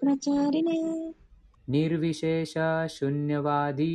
[0.00, 1.10] प्रचारिणे
[1.68, 2.56] निर्विशेष
[2.90, 3.92] शून्यवादी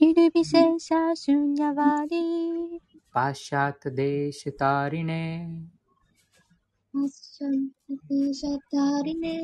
[0.00, 2.78] निर्विशेष शून्यवादी
[3.14, 5.26] पाश्चात्य देश तारिणे
[6.96, 7.68] パッション
[8.08, 9.42] テシャタリネ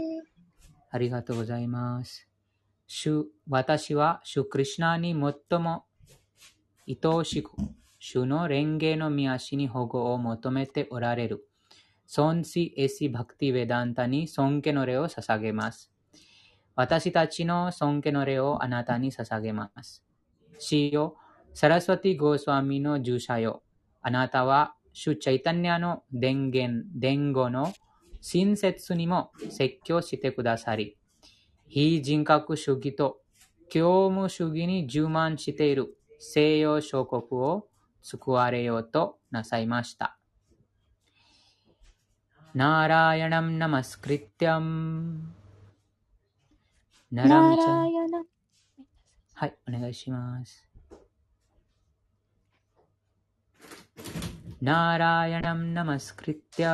[0.91, 2.27] ありがとうございます。
[2.87, 5.85] 主、私は主クリシュナに最も
[6.89, 7.51] 愛しく、
[7.99, 11.47] 主の蓮華の御足に保護を求めておられる。
[12.16, 15.92] 孫子エシバクティベダンタに尊敬の礼を捧げます。
[16.76, 20.04] 私たちの尊敬の礼をあなたに捧げます。
[20.60, 21.18] シよ、
[21.54, 23.64] サラスワティ・ゴースワミの従者よ。
[24.02, 27.74] あなたは主チャイタニアの伝言、伝語の
[28.22, 30.98] 親切にも説教してくださり、
[31.68, 33.22] 非人格主義と
[33.70, 37.68] 教務主義に充満している西洋諸国を
[38.02, 40.17] 救われようとなさいました。
[42.60, 44.74] नारायणं नमस्कृत्यम्
[47.12, 47.88] ならみちゃん。
[49.34, 50.68] はい、お願いします。
[54.64, 56.66] नारायणं नमस्कृत्य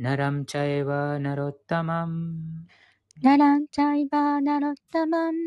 [0.00, 0.90] नरं चैव
[1.26, 2.16] नरोत्तमम्
[3.24, 4.14] नरं चैव
[4.46, 5.42] नरोत्तमम्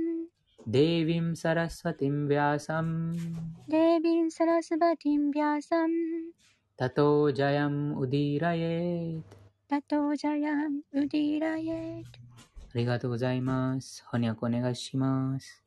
[0.66, 3.16] デーヴィムサラスワティンヴィアサム。
[3.68, 5.88] देवीं सरस्वतीं व्यासं
[6.76, 9.38] タトージャヤムウディラエート。
[9.68, 12.04] ततो जयं उदीरयेत्
[12.74, 14.02] ありがとうございます。
[14.10, 15.62] 翻訳お願いします。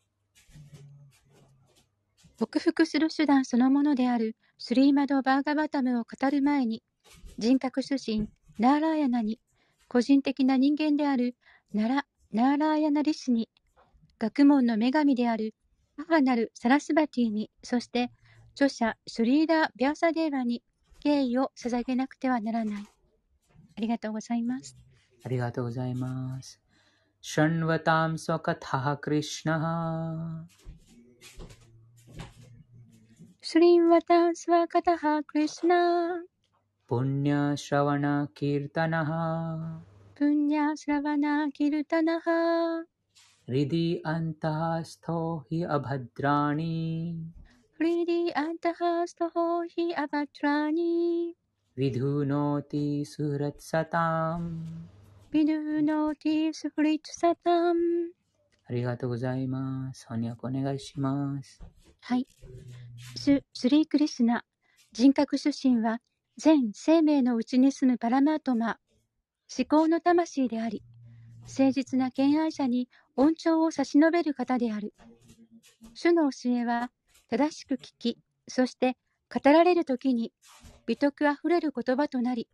[2.39, 6.81] 克服する手段そのものであるスリーマド・バーガバタムを語る前に
[7.38, 9.39] 人格主神ナーラーヤナに
[9.88, 11.35] 個人的な人間である
[11.71, 13.47] ナラナーラーヤナリシに
[14.19, 15.55] 学問の女神である
[15.97, 18.11] 母なるサラスバティにそして
[18.53, 20.62] 著者シュリーダー・ビャーサデーバに
[21.00, 22.84] 敬意を捧げなくてはならない。
[23.77, 24.77] ありがとうございます。
[25.22, 26.61] ありがとうございます。
[27.20, 30.47] シャンワタムスワカタハクリシナ
[33.42, 39.81] śṛṇvatāṁ sva-kathāḥ kṛṣṇaḥ puṇya-śravaṇa-kīrtanaḥ
[40.14, 42.84] puṇya-śravaṇa-kīrtanaḥ
[43.48, 47.14] hṛdy antaḥ-stho hy abhadrāṇi
[47.78, 51.32] hṛdy antaḥ-stho hy abhadrāṇi
[51.78, 54.88] vidhunoti suhṛt satām
[55.31, 57.76] vidhunoti suhṛt satām
[58.68, 60.08] ありがとうございます。
[60.08, 61.60] 翻訳お願いします。
[62.00, 62.26] はい。
[63.14, 64.42] ススリークリスナ、
[64.90, 66.00] 人格出身は
[66.36, 68.78] 全生命のうちに住むパラマートマ、
[69.56, 70.82] 思考の魂であり、
[71.42, 74.94] 誠実な敬愛者に恩寵を差し伸べる方である。
[75.94, 76.91] 主の教えは
[77.28, 78.97] 正しく聞き、そして
[79.32, 80.32] 語られるときに
[80.87, 82.49] 美徳あふれる言葉となり、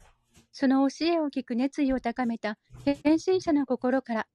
[0.52, 4.26] その教えを聞く熱意を高めた献身者の心から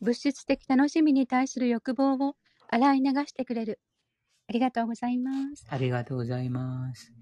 [0.00, 2.36] 物質的楽しみに対する欲望を
[2.68, 3.80] 洗い流してくれる。
[4.48, 5.66] ありがとうございます。
[5.70, 7.12] ありがとうございます。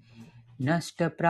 [0.59, 1.25] ナシタプ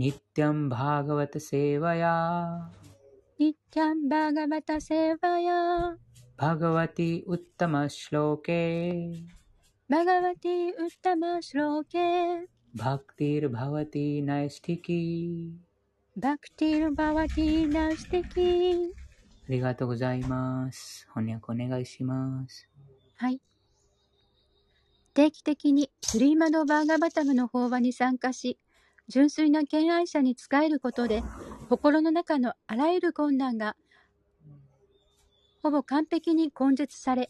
[0.00, 2.70] ライエシュアアバドレーシュナスタプライエスをアアバトレーシュ、ニッティアンバーガワタセーバヤ
[3.38, 5.96] ニッティャンバーガバタセーバヤ、
[6.36, 9.12] バガワティウッタマシローケ
[9.88, 11.98] bhagavaty uttama-śloke、
[12.74, 15.52] bhaktir bhavati naiṣṭhikī
[16.16, 18.92] bhaktir bhavati naiṣṭhikī。
[19.48, 21.06] ありがとうございます。
[21.14, 22.68] 翻訳お願いします。
[23.16, 23.40] はい。
[25.12, 28.58] 定期的にスリーマドバーガバタムの法話に参加し、
[29.10, 31.22] 純粋な敬愛者に仕えることで、
[31.68, 33.76] 心の中のあらゆる困難が、
[35.62, 37.28] ほぼ完璧に根絶され、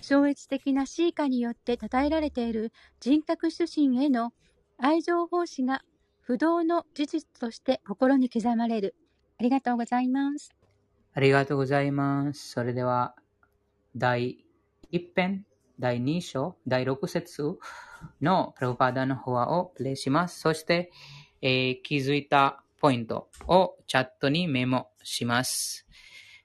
[0.00, 4.32] 超越的なシーカによって称えられている人格主神への
[4.78, 5.82] 愛情奉仕が
[6.22, 8.94] 不動の事実として心に刻まれる。
[9.38, 10.54] ありがとうございます。
[11.12, 12.50] ありがとうございます。
[12.50, 13.14] それでは、
[13.96, 14.44] 第
[14.92, 15.44] 1編、
[15.78, 17.58] 第2章、第6節
[18.20, 20.40] のプラパダの話をプレイします。
[20.40, 20.90] そして、
[21.40, 25.86] えー気づいたポイントをチャットにメモします。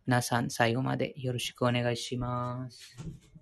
[0.05, 2.97] 皆さん、最後までよろしくお願いします。「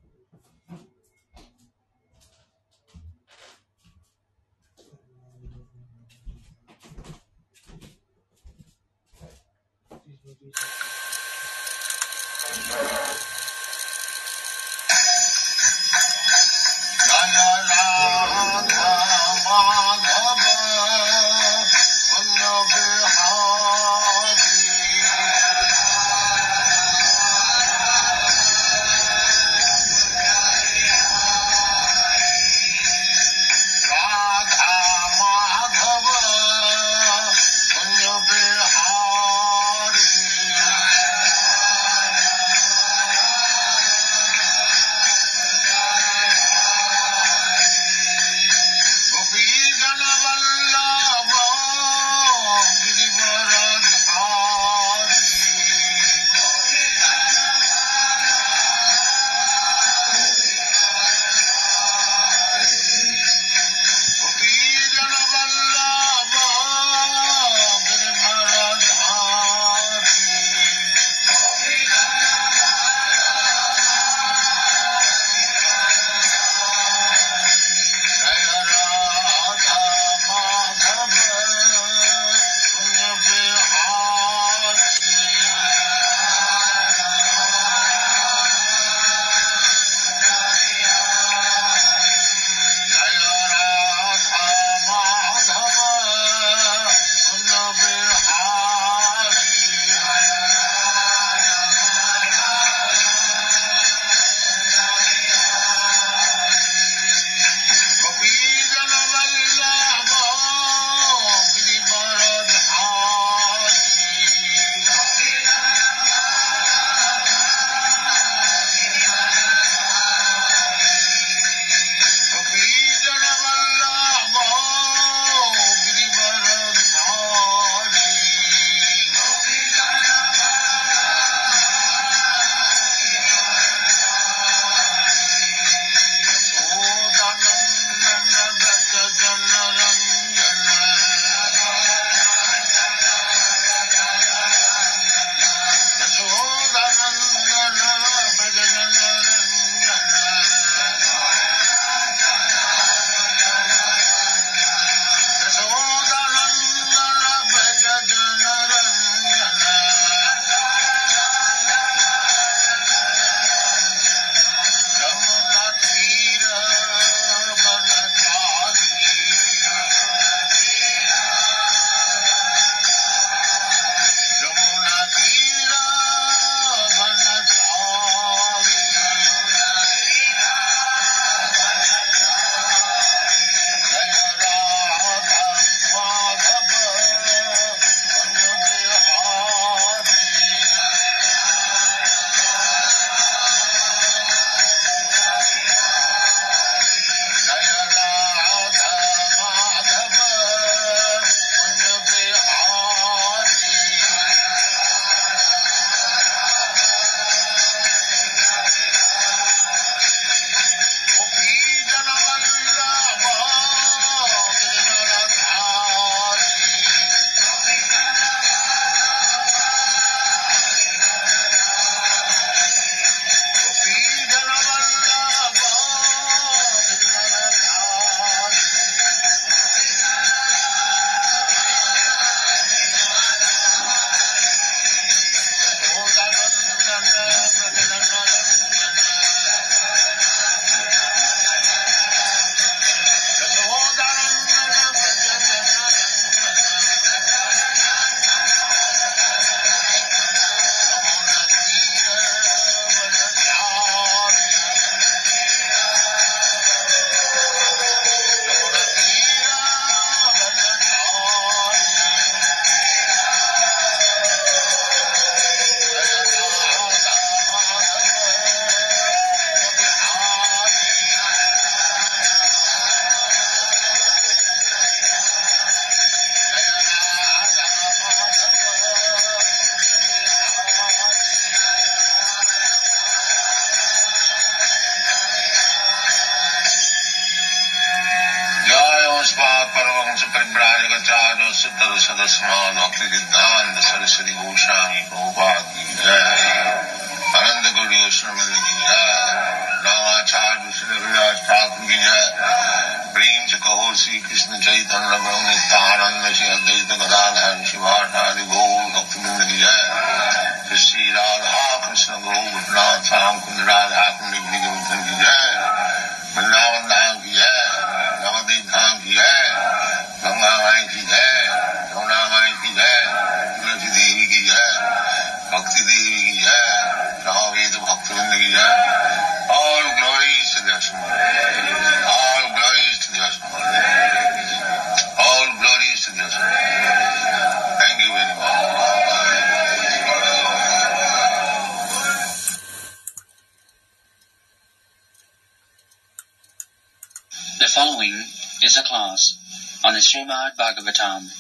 [350.11, 351.31] Srimad Bhagavatam,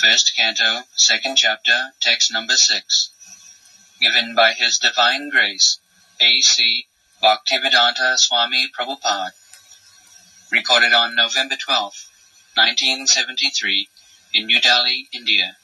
[0.00, 3.10] first canto, second chapter, text number six,
[4.00, 5.78] given by His Divine Grace,
[6.20, 6.86] A.C.
[7.22, 9.32] Bhaktivedanta Swami Prabhupada,
[10.50, 11.92] recorded on November 12,
[12.54, 13.88] 1973,
[14.34, 15.56] in New Delhi, India.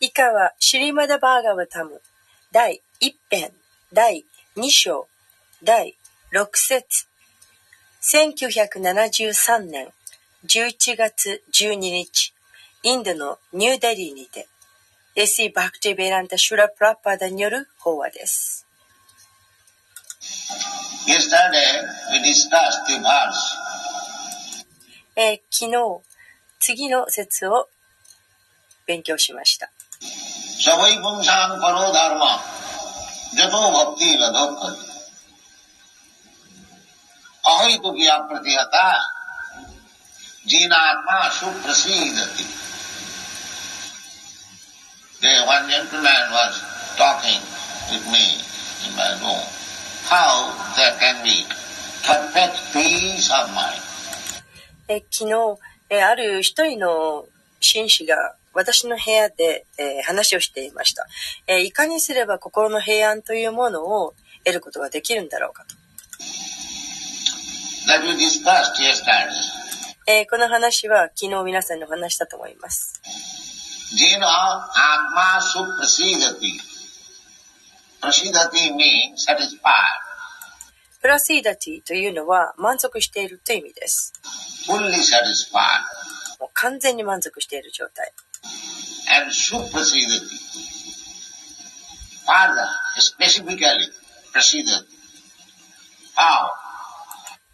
[0.00, 2.02] 以下はシリマダ・バーガバタム
[2.52, 3.52] 第1編
[3.92, 4.24] 第
[4.56, 5.06] 2章
[5.62, 5.96] 第
[6.32, 7.06] 6節
[8.02, 9.92] 1973年
[10.45, 12.33] 11月12日、
[12.83, 14.47] インドのニューデリーにて、
[15.13, 18.65] レシ・バクティ・ベランタ・シュラ・プラパダによる法話です。
[25.17, 26.01] えー、昨日、
[26.61, 27.67] 次の説を
[28.85, 29.69] 勉強しました。
[37.43, 39.18] ア
[40.49, 42.45] Jnanatma suprasedati.
[45.21, 46.63] There one gentleman was
[46.97, 47.39] talking
[47.91, 48.41] with me
[48.87, 49.45] in my room,
[50.09, 51.45] how there can be
[52.01, 53.79] perfect peace of mind.
[54.87, 55.59] え昨日
[55.91, 57.27] え、ある一人の
[57.59, 61.05] 紳士が私の部屋で、えー、話をしていました、
[61.45, 61.59] えー。
[61.59, 64.15] いかにすれば心の平安というものを
[64.45, 65.75] 得ることができるんだろうかと。
[67.85, 69.58] That we discussed yesterday.
[70.11, 72.99] え、この話は昨日皆さんの話だと思います。
[80.99, 84.13] プラシーダティというのは満足しているという意味です。
[86.39, 88.11] もう完全に満足している状態。
[92.25, 93.91] Father, specifically,
[94.33, 94.87] proceeded.
[96.15, 96.68] How?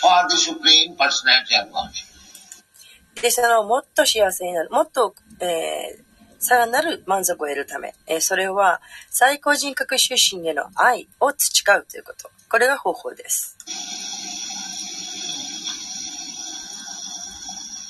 [0.00, 3.22] for the Supreme Personality of Godhead.
[3.22, 6.08] で、そのもっと幸せになる、もっと、えー
[6.40, 12.30] さらなる満足を得るため、えーそれは最高人格出身への愛を培うということ。
[12.48, 13.56] これが方法です。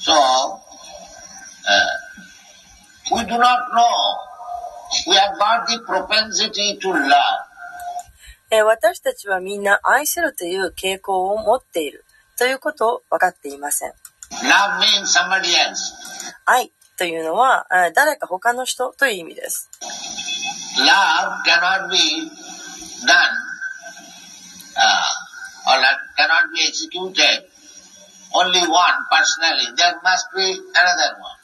[0.01, 0.57] So, uh,
[3.15, 3.87] we do not know.
[5.07, 7.48] We have got the propensity to love.
[8.51, 12.05] えー私たちはみんな愛するという傾向を持っている
[12.39, 13.93] ということを分かっていません。
[16.47, 19.69] 愛というのは、えー誰か他の人という意味です。
[20.79, 21.99] Love cannot be
[23.07, 23.19] done
[24.77, 25.13] uh,
[25.67, 25.81] or
[26.17, 27.45] cannot be executed
[28.33, 29.75] only one personally.
[29.77, 31.37] There must be another one.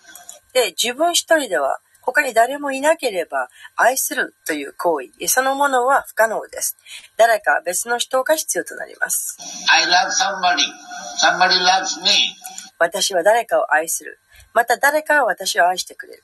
[0.53, 1.81] で、自分一人では
[2.15, 6.77] 他に誰もいなければ愛するという行為そのものは不可能です。
[7.17, 9.37] 誰か別の人が必要となります。
[9.69, 10.63] I love somebody.
[11.19, 12.09] Somebody loves me.
[12.79, 14.21] 私は誰かを愛する。
[14.53, 16.23] また誰かが私を愛してくれる。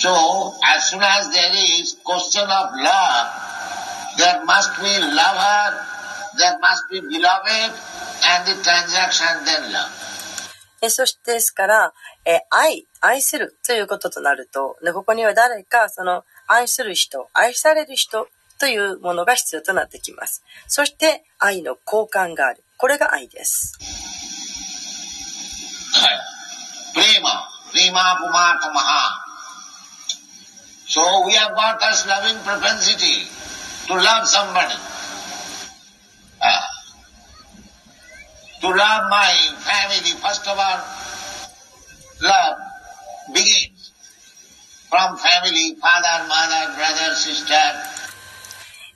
[0.00, 0.10] So,
[0.62, 3.28] as soon as there is question of love,
[4.16, 5.84] there must be lover,
[6.38, 7.72] there must be beloved,
[8.24, 10.03] and the transaction then love.
[10.84, 11.94] えそしてですから、
[12.26, 20.44] え愛、愛するということとなると、でここには誰かその愛する人、愛される人というものが必要となってきます。
[20.68, 22.62] そして愛の交換がある。
[22.76, 23.78] これが愛です。
[26.94, 29.24] Prema, prima pumatamaha.
[30.86, 33.26] So we have got this loving propensity
[33.88, 34.76] to love somebody.
[36.40, 36.74] Ah.
[38.64, 39.28] To love my
[39.60, 40.80] family, first of all,
[42.22, 42.56] love
[43.34, 43.92] begins
[44.88, 47.60] from family, father, mother, brother, sister,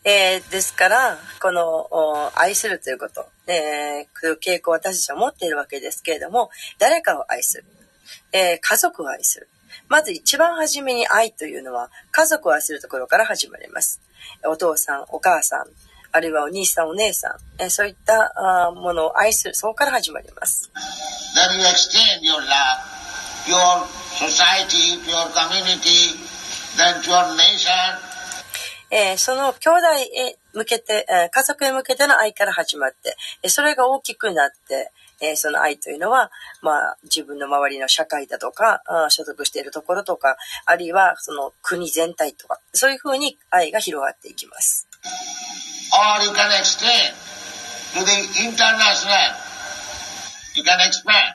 [0.04, 6.48] えーですから、このお愛するということ、えー、こういう傾向を私たちは持っているわけですけれども、
[6.78, 7.64] 誰かを愛する、
[8.32, 9.48] えー家族を愛する。
[9.88, 14.00] まず一番初めに愛というのは家族を愛するところから始まります。
[14.46, 15.66] お父さん、お母さん、
[16.12, 20.70] あるいはお兄さん、お姉さん、えーそういったあーものを愛する、そこから始まります。
[21.36, 22.48] then you extend your love
[23.46, 23.86] to your
[24.26, 26.16] society, to your community,
[26.76, 27.70] then to your nation,
[28.90, 29.76] えーその兄弟
[30.16, 36.30] へ向けて、えー家族へ向けての愛から始まって、えーそれが大きくなって、えーその愛というのは、
[36.62, 44.87] まあ、自分の周りの社会だとか、あー所属しているところとか、あるいはその国全体とか、そういうふうに愛が広がっていきます。
[45.92, 47.14] Or you can extend
[47.94, 49.34] to the international.
[50.54, 51.34] You can expand.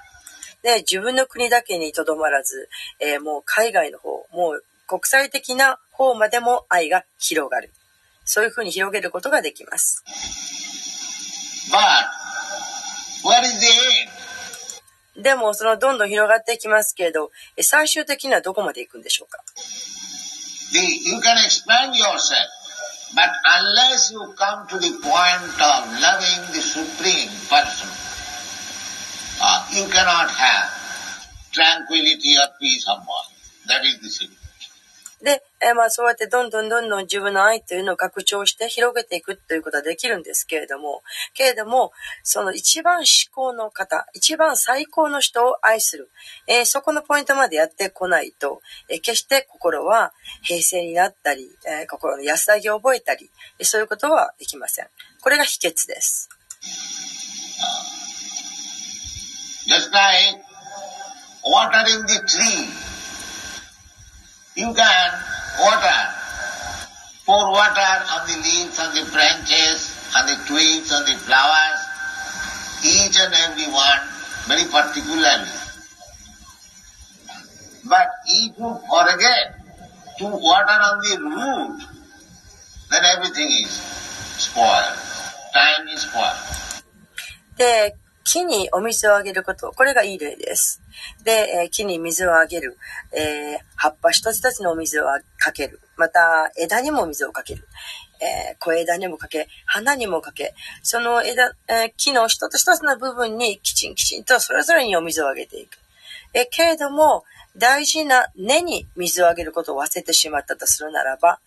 [0.64, 7.74] で、自分の国だけにとどまらず、えーもう海外の方、もう国際的な方までも愛が広がる。
[8.26, 10.04] そういうふうに広げることができます。
[11.72, 12.24] But?
[15.22, 19.44] でも、そのどんどん広がっていきますけれど、え最終的にはどこまで行くんでしょうか
[20.74, 20.80] ？The,
[23.16, 27.90] but unless you come to the point of loving the Supreme Person,
[29.42, 33.34] uh, you cannot have tranquility or peace of mind.
[33.68, 34.38] That is the secret.
[35.66, 41.04] えまあそうやってどんどんどんどん自分の愛というのを拡張して広げていくということはできるんですけれども、
[41.34, 41.92] けれども、
[42.24, 46.10] その一番至高の方、一番最高の人を愛する、
[46.48, 53.30] えーそこのポイントまでやってこないと、えー決して心は平静になったり、えー心の安らぎを覚えたり、
[53.62, 54.88] そういうことはできません。
[55.22, 56.30] これが秘訣です。
[59.68, 60.44] Just like
[61.46, 62.68] water in the tree.
[64.56, 66.02] You can water,
[67.26, 71.80] pour water on the leaves, on the branches, on the twigs, on the flowers,
[72.84, 74.02] each and every one
[74.48, 75.52] very particularly.
[77.86, 79.60] But if you forget
[80.20, 81.82] to water on the root,
[82.92, 83.72] then everything is
[84.38, 84.98] spoiled.
[85.54, 86.64] Time is spoiled.
[87.56, 90.82] で、木にお水をあげること、これがいい例です。
[91.24, 92.78] で、え木に水をあげる、
[93.12, 95.06] えー葉っぱ一つ一つのお水を
[95.38, 95.82] かける。
[95.98, 97.68] また、枝にも水をかける。
[98.22, 105.78] えー小枝にもかけ、花にもかけ、その枝、えー木の一つ一つの部分にきちんきちんとそれぞれにお水をあげていく。
[106.34, 107.26] えけれども、
[107.58, 111.40] 大事な根に水をあげることを忘れてしまったとするならば、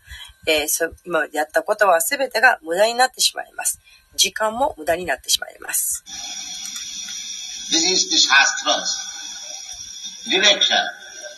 [0.47, 3.81] えーそ今やったことは全てが無駄になってしまいます。
[4.15, 6.05] 時間も無駄になってしまいます。
[7.72, 8.92] This is the Shastra's
[10.30, 10.84] direction.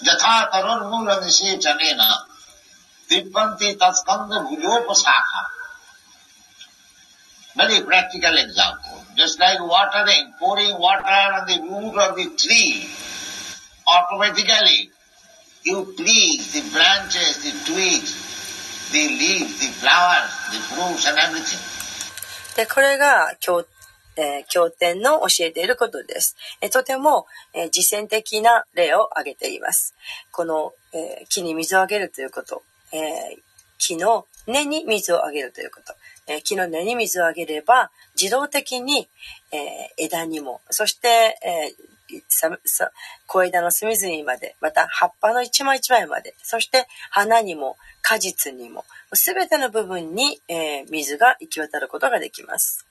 [0.03, 2.09] Jatha tarun mula nisechanena
[3.09, 5.43] tippanti tatskanda bhujopasakha.
[7.55, 9.03] Very practical example.
[9.15, 12.89] Just like watering, pouring water on the root of the tree,
[13.85, 14.89] automatically
[15.63, 21.59] you please the branches, the twigs, the leaves, the flowers, the fruits and everything.
[22.55, 23.65] で、これが経、
[24.18, 26.36] えー経典の教えていることです。
[26.60, 29.94] えとても、え実践的な例を挙げています。
[30.32, 33.36] この、え木に水をあげるということ、え
[33.78, 35.94] 木の根に水をあげるということ、
[36.26, 39.08] え木の根に水をあげれば、自動的に、
[39.52, 39.58] え
[39.96, 41.74] 枝にも、そして、え
[42.26, 42.90] さ
[43.26, 52.87] 小枝の隅々まで、また葉っぱの一枚一枚まで、そして花にも果実にも、すべての部分に、え水が行き渡ることができます。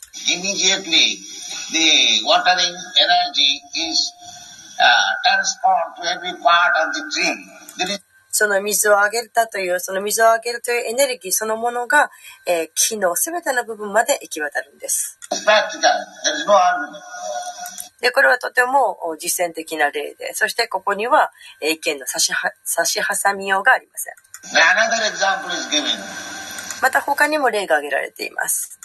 [8.31, 12.11] その水をあげたというその水をあげるというエネルギーそのものが、
[12.45, 15.17] えー、木の全ての部分まで行き渡るんです。
[17.99, 22.31] でこれはとても実践的な例でそしてここには意見の差し,
[22.63, 24.13] 差し挟みようがありません。
[26.81, 28.79] また他にも例が挙げられています。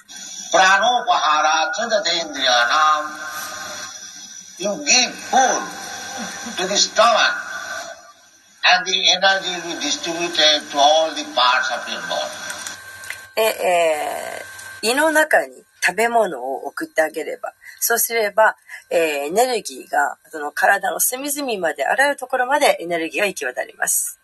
[13.37, 14.43] え、え、
[14.83, 18.57] 胃の中に食べ物を送ってあげれば、そうすれば、
[18.91, 24.21] えー、エネルギーが、その体の隅々まで、あらゆるところまでエネルギーが行き渡ります。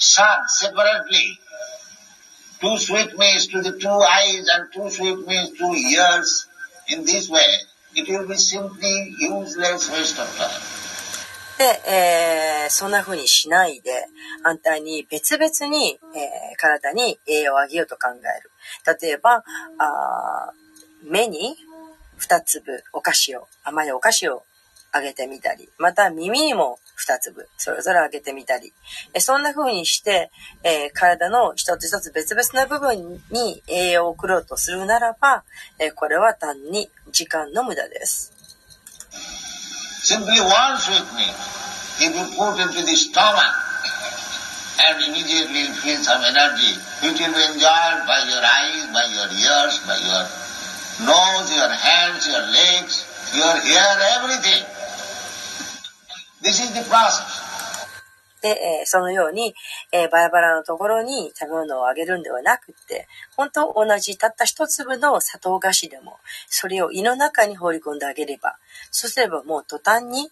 [0.00, 1.38] Serve separately,
[2.60, 6.46] two sweetmeats to the two eyes and two sweetmeats to ears
[6.88, 7.46] in this way,
[7.94, 10.80] it will be simply useless waste of time.
[11.58, 13.90] で、えーそんな風にしないで、
[14.42, 18.50] 反対に別々に、えー体に栄養をあげようと考える。
[19.00, 19.44] 例えば、
[19.78, 20.52] あ
[21.02, 21.56] 目に
[22.18, 24.44] 2粒お菓子を、甘いお菓子を
[24.92, 28.72] あげてみたり、また耳にも2粒それぞれあげてみたり、
[29.14, 30.30] えそんな風にして、
[30.62, 35.44] えー体の一つ一つ別々な部分に栄養を送ろうとするならば、
[35.78, 38.32] えーこれは単に時間の無駄です。
[40.02, 41.36] Simply one sweetmeat,
[42.00, 43.52] if you put into the stomach,
[44.80, 46.72] and immediately you feel some energy,
[47.04, 50.24] which will be enjoyed by your eyes, by your ears, by your
[51.04, 53.04] nose, your hands, your legs,
[53.36, 54.64] your hair, everything.
[58.42, 59.54] で、えーそのように、
[59.92, 68.56] えーバラバラのところに食べ物をあげるんではなくって、本当同じたった一粒の砂糖菓子でも、それを胃の中に放り込んであげれば、
[68.90, 70.30] そうすればもう途端に、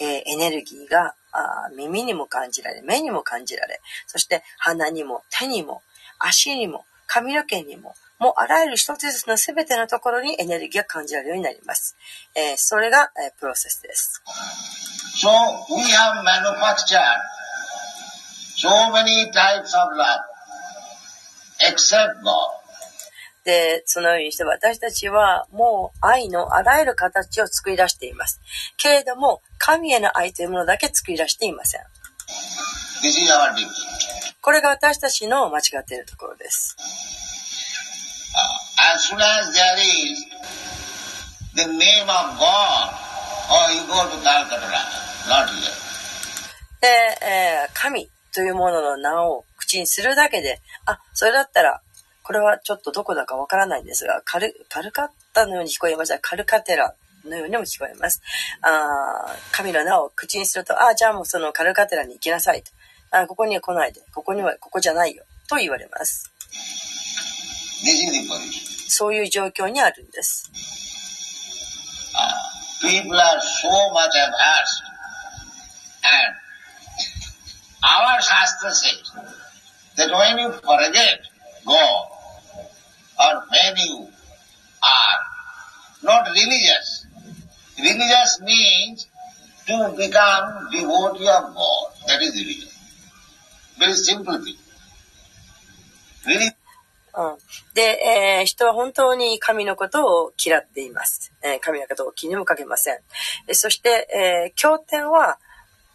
[0.00, 5.82] えーエネルギーがあ耳にも感じられ、目にも感じられ、そして鼻にも手にも
[6.20, 11.96] 足にも髪の毛にも、もうあらゆる一つずつの全てのところにエネルギーが感じられるようになります。
[12.36, 14.22] えーそれが、えープロセスです。
[15.18, 15.28] So
[15.74, 17.20] we have manufactured
[18.54, 20.20] so many types of love
[21.60, 22.54] except God.
[23.44, 28.40] で、そのようにして私たちはもう愛のあらゆる形を作り出しています。
[28.76, 31.80] けれども、神への愛というものだけ作り出していません。
[34.40, 36.76] これが私たちの間違っているところです。
[38.36, 39.12] Uh, as
[46.80, 46.88] で、
[47.22, 51.80] えー神というものの名を口にするだけで、あ、それだったら、
[52.22, 56.18] これはちょっとどこだかわからないんですが、カル、カルカッタのように聞こえました。
[56.18, 58.20] カルカテラのようにも聞こえます。
[58.62, 62.70] あー神の名を口にすると、あ、じゃあもうそのカルカテラに行きなさいと。
[63.10, 64.02] あ、ここには来ないで。
[64.14, 65.24] ここには、ここじゃないよ。
[65.48, 66.30] と言われます。
[68.88, 70.50] そういう状況にあるんです。
[72.14, 74.87] Uh, people are so much averse.
[76.10, 76.34] And
[77.84, 79.12] our Shastra says
[79.96, 81.20] that when you forget
[81.66, 82.08] God,
[83.18, 84.08] or when you
[84.82, 85.18] are
[86.02, 87.06] not religious,
[87.78, 89.06] religious means
[89.66, 91.86] to become devotee of God.
[92.06, 92.68] That is religion.
[93.78, 94.56] Very simple thing.
[96.26, 96.52] Really,
[97.14, 97.38] うん、
[97.74, 97.98] で、
[98.38, 101.32] えー人は本当に神のことを嫌っています。
[101.42, 102.98] えー神のことを気にもかけません。
[103.52, 105.38] そして、えー経典は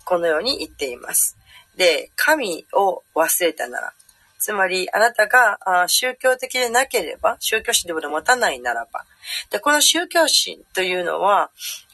[0.06, 1.38] このように言っています。
[1.76, 3.94] で、神を忘れたなら、
[4.40, 9.06] つまりあなたが宗教的でなければ、宗教心でも持たないならば、
[9.50, 11.50] で、この宗教心というのは、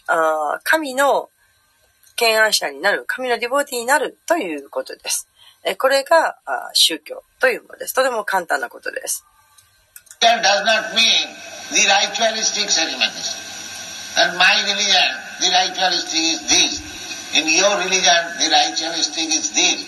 [0.08, 1.30] あ神の
[2.15, 5.28] 敬愛者になる、神のディボーティになるということです。
[5.63, 7.93] えこれがあ宗教というものです。
[7.93, 9.26] とても簡単なことです。
[10.22, 11.30] That does not mean
[11.72, 13.38] the ritualistic ceremonies.
[14.17, 15.00] And my religion,
[15.39, 16.88] the ritualistic is this.
[17.34, 19.86] In your religion, the ritualistic is this.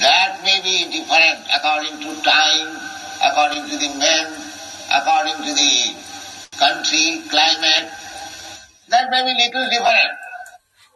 [0.00, 2.68] That may be different according to time,
[3.22, 4.26] according to the men,
[4.90, 5.94] according to the
[6.58, 7.86] country, climate.
[8.90, 10.18] That may be little different.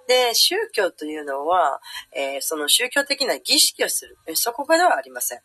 [0.09, 1.81] で、宗教というのは、
[2.17, 4.17] えーその宗教的な儀式をする。
[4.35, 5.41] そこではありません。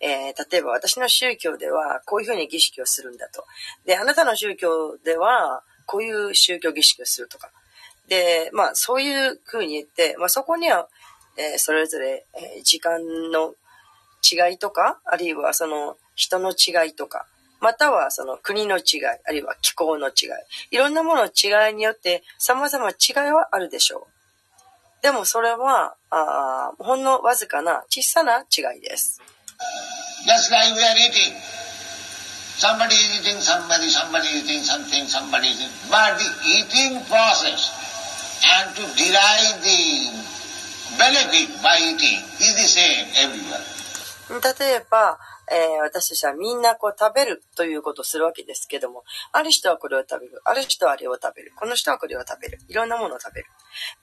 [0.00, 3.44] えー例えば私の宗教ではこういうふうに儀式をするんだと。
[3.86, 7.50] で、あなたの宗教ではこういう宗教儀式をするとか。
[8.10, 10.88] で、まあそういうふうに言って、まあそこには、
[11.38, 13.54] えーそれぞれ、えー時間の
[14.20, 17.26] 違いとか、あるいはその人の違いとか、
[17.60, 18.84] またはその国の違い、
[19.24, 20.14] あるいは気候の違い、
[20.72, 22.92] いろんなものの違いによって様々違
[23.28, 25.02] いはあるでしょう。
[25.02, 29.20] でもそれは、あほんのわずかな小さな違いです。
[30.26, 31.32] Just like we are eating.
[32.58, 35.70] Somebody is eating somebody, somebody is eating something, somebody is eating.
[35.88, 36.26] But the
[36.58, 37.70] eating process
[38.42, 40.10] and to derive the
[40.98, 43.80] benefit by eating is the same everywhere.
[44.30, 45.18] 例えば、
[45.50, 53.46] えー私たちはみんなこう食べるということをするわけですけども、ある人はこれを食べる、ある人はあれを食べる、この人はこれを食べる、いろんなものを食べる。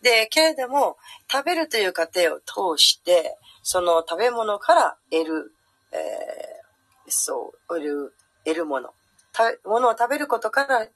[0.01, 0.97] で、けれども、
[1.31, 5.53] 食べるという過程を通して、その食べ物から得る、
[5.93, 8.89] えーそう、得る、得るもの。
[9.33, 10.87] 食べ、ものを食べることから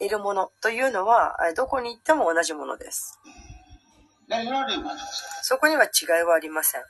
[0.00, 3.18] いるものというのは、どこに行っても同じものです。
[5.42, 5.88] そこには違
[6.20, 6.82] いはありません。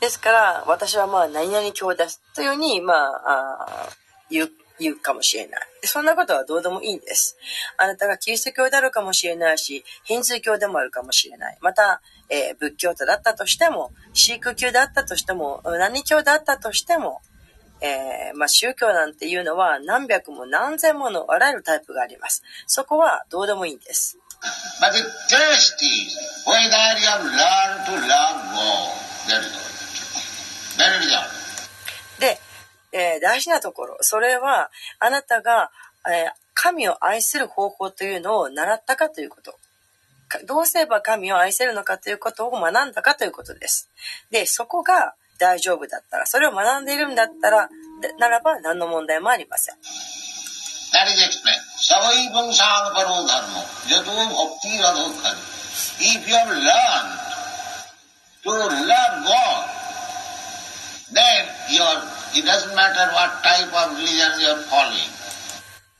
[0.00, 3.88] ですから私はまあ何々教ですというふうにまあ,あ
[4.30, 4.50] 言う。
[4.78, 5.60] 言うかもしれない。
[5.84, 7.36] そんなことはどうでもいいんです。
[7.76, 11.58] あなたがキリスト教であるかもしれないし、ヒンズー教でもあるかもしれない。
[11.60, 17.20] また、えー仏教徒だったとしても、シーク教であったとしても、何教であったとしても、
[17.80, 22.42] えーまあ、宗教なんていうのは何百も何千ものあらゆるタイプがあります。
[22.66, 24.18] そこはどうでもいいんです。
[24.80, 28.92] But the test is whether you have learned to love God.
[29.28, 29.66] That is all.
[30.78, 31.45] That is all.
[32.96, 35.70] えー大事なところ、それは、あなたが、
[36.08, 39.54] えー神を愛する方法というのを習ったかということ。
[40.46, 43.90] どうすれば神を愛せるのかということを学んだかということです。
[44.30, 47.68] で、そこが大丈夫だったら、それを学んでいるんだったら、
[48.18, 49.76] ならば何の問題もありません。
[49.76, 51.60] That is explained.
[51.76, 53.60] Savai pangsang paro dharma.
[53.86, 55.36] Jato bhakti radhokkari.
[56.00, 57.12] If you have learned
[58.44, 59.64] to love God,
[61.12, 62.15] then your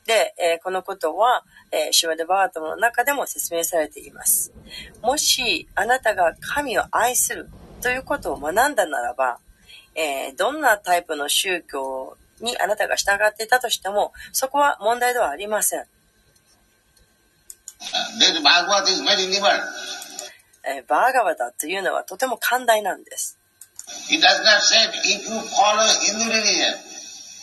[0.07, 4.53] で、えーこのことは、えーシュワデバートの中でも説明されています。
[5.03, 7.49] もし、あなたが神を愛する
[7.83, 9.39] ということを学んだならば、
[9.95, 15.81] えーどんなタイプの宗教にあなたが従っていたとしても、そこは問題ではありません。
[15.81, 15.87] Uh.
[20.69, 23.36] えーバーガバダというのはとても寛大なんです。
[24.11, 26.75] It does not say if you follow Hindu religion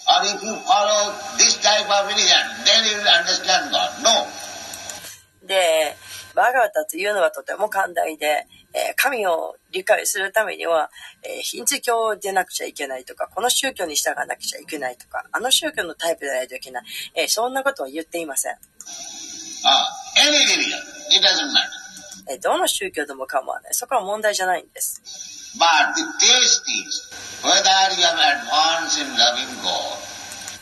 [0.07, 3.89] or if you follow this type of religion, then you will understand God.
[4.03, 4.27] No.
[5.47, 5.95] で、
[6.35, 10.89] バーガバダというのはとても寛大で、えー神を理解するためには、
[11.23, 16.83] えーヒンズー教でなくちゃいけないとか、この宗教に従わなくちゃいけないとか、あの宗教のタイプでないといけない、
[17.15, 18.53] えーそんなことは言っていません。
[18.53, 18.57] Uh,
[20.27, 20.77] any religion,
[21.11, 22.33] it doesn't matter.
[22.33, 23.73] えーどの宗教でも構わない。
[23.73, 25.01] そこは問題じゃないんです。
[25.57, 27.09] But the test is
[27.43, 29.99] whether you have advanced in loving God.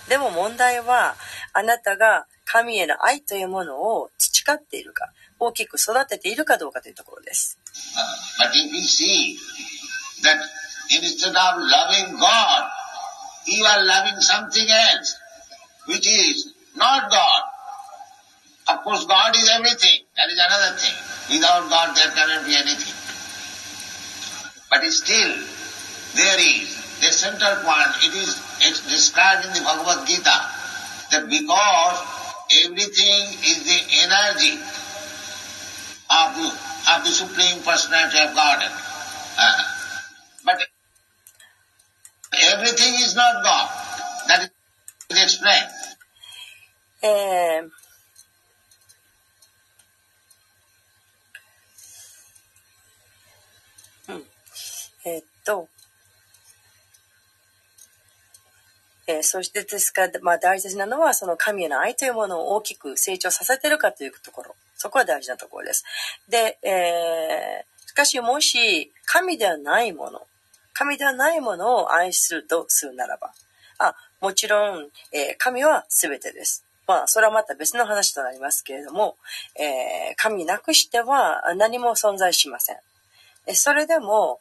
[0.10, 1.16] でも問題は、
[1.54, 7.58] あなたが神への愛というものを培っているか、大きく育てているかどうかというところです。
[7.96, 9.38] Uh, but if we see
[10.24, 10.38] that
[10.90, 12.70] instead of loving God,
[13.48, 15.18] you are loving something else,
[15.88, 17.44] which is not God.
[18.68, 20.04] Of course, God is everything.
[20.16, 20.96] That is another thing.
[21.40, 22.94] Without God, there cannot be anything.
[24.72, 25.36] But still,
[26.16, 27.92] there is the central point.
[28.08, 28.40] It is
[28.88, 30.38] described in the Bhagavad Gita
[31.12, 31.98] that because
[32.66, 34.56] everything is the energy
[36.10, 36.48] of the,
[36.96, 38.72] of the Supreme Personality of Godhead.
[39.38, 39.64] Uh,
[40.46, 40.64] but
[42.54, 43.70] everything is not God.
[44.30, 44.50] That
[45.10, 45.70] is explained.
[47.04, 47.81] え
[55.46, 55.68] と、
[59.08, 64.56] えーそしてですから、まあ、大事なのは、その神への愛というものを大きく成長させてるかというところ。
[64.76, 65.84] そこは大事なところです。
[66.30, 70.22] で、えーしかし、もし、神ではないもの、
[70.72, 73.34] 神ではないものを愛するとするならば、
[73.80, 76.64] あ、もちろん、えー神は全てです。
[76.88, 79.18] まあ、それはまた別の話となりますけれども、
[79.60, 82.78] えー神なくしては何も存在しません。
[83.56, 84.40] それでも、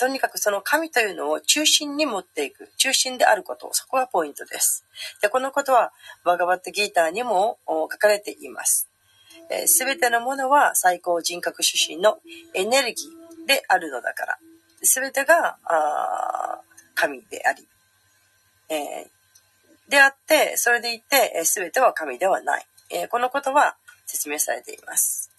[0.00, 4.86] とにかくその神というのを中心に持っていく、中心であること、そこがポイントです。
[5.20, 5.92] で、このことは、
[6.24, 8.88] バガバットギーターにも書かれています。
[9.66, 12.18] すべてのものは最高人格出身の
[12.54, 14.38] エネルギーであるのだから。
[14.82, 16.60] すべてがあ
[16.94, 17.68] 神であり、
[18.70, 19.10] えー
[19.90, 22.66] であって、それでいて、すべては神ではない。
[22.90, 25.29] えーこのことは説明されています。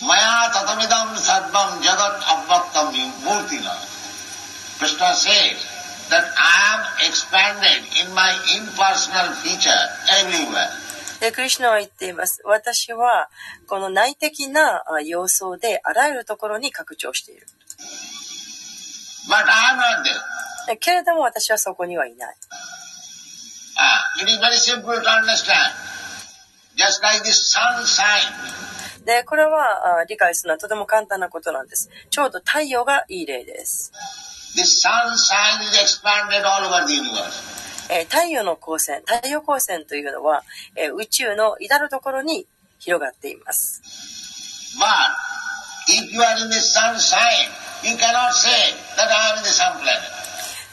[0.00, 3.74] Maya tatamidam sarvam jagat abhaktam murtina.
[4.78, 5.60] Krishna says
[6.08, 9.84] that I am expanded in my impersonal feature
[10.20, 10.70] everywhere.
[11.20, 12.40] で、クリシュナは言っています。
[12.46, 13.28] 私は、
[13.66, 17.46] この内的なあ様相であらゆるところに拡張している。
[20.80, 22.36] けれども私はそこにはいない。
[23.76, 25.90] Ah, it is very simple to understand.
[26.76, 31.90] Just like the sun shines, でで、これはあ理解するのはとても簡単なことなんです。
[32.10, 33.92] ちょうど太陽がいい例です。
[34.54, 37.60] The sunshine is expanded all over the universe.
[37.92, 40.44] えー太陽の光線、太陽光線というのは、
[40.76, 42.46] えー宇宙の至るところに
[42.78, 43.82] 広がっています。
[44.78, 44.84] But
[45.88, 47.50] if you are in the sunshine,
[47.82, 48.50] you cannot say
[48.96, 50.20] that I am in the sun planet.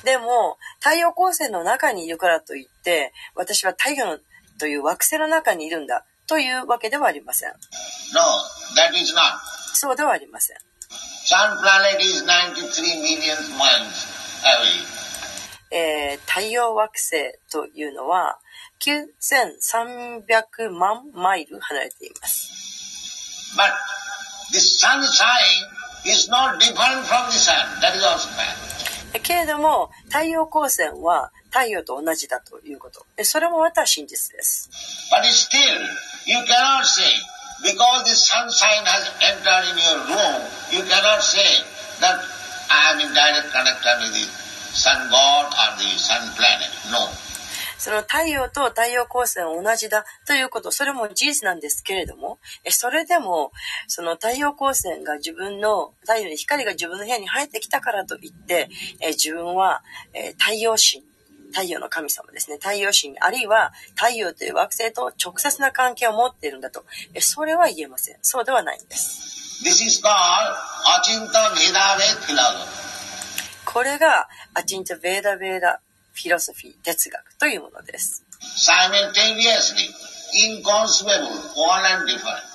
[0.04, 4.20] でも、太陽光線の中にいるからといって、私は太陽の
[4.58, 7.50] という惑星の中にいるんだというわけではありません。
[8.14, 8.22] No,
[8.76, 8.94] that
[9.74, 10.58] そうではありません。
[11.26, 14.18] Sun planet is 93 million miles
[15.70, 18.40] え、太陽惑星というのは
[18.80, 22.50] 9300万マイル離れています。
[29.24, 33.06] けれども太陽光線は太陽と同じだということ。
[33.24, 34.70] それもまた真実です。
[47.80, 53.52] その太陽と太陽光線は同じだということ、それも事実なんですけれども、それでも、
[53.88, 58.70] その太陽光線が自分の、太陽に光が自分の部屋に入ってきたからといって、
[59.10, 59.84] 自分は
[60.38, 61.04] 太陽神
[61.52, 68.18] 太陽の神様ですね、太陽神、あるいは太陽という惑星と直接な関係を持っているんだと、えそれは言えません。
[68.22, 69.64] そうではないんです。
[69.64, 70.56] This is called.
[73.66, 75.82] これが、アチンチャ・ベーダ・ベーダ・
[76.14, 78.24] フィロソフィー、哲学というものです。
[78.56, 79.90] Simultaneously,
[80.34, 82.48] inconceivable, one and different.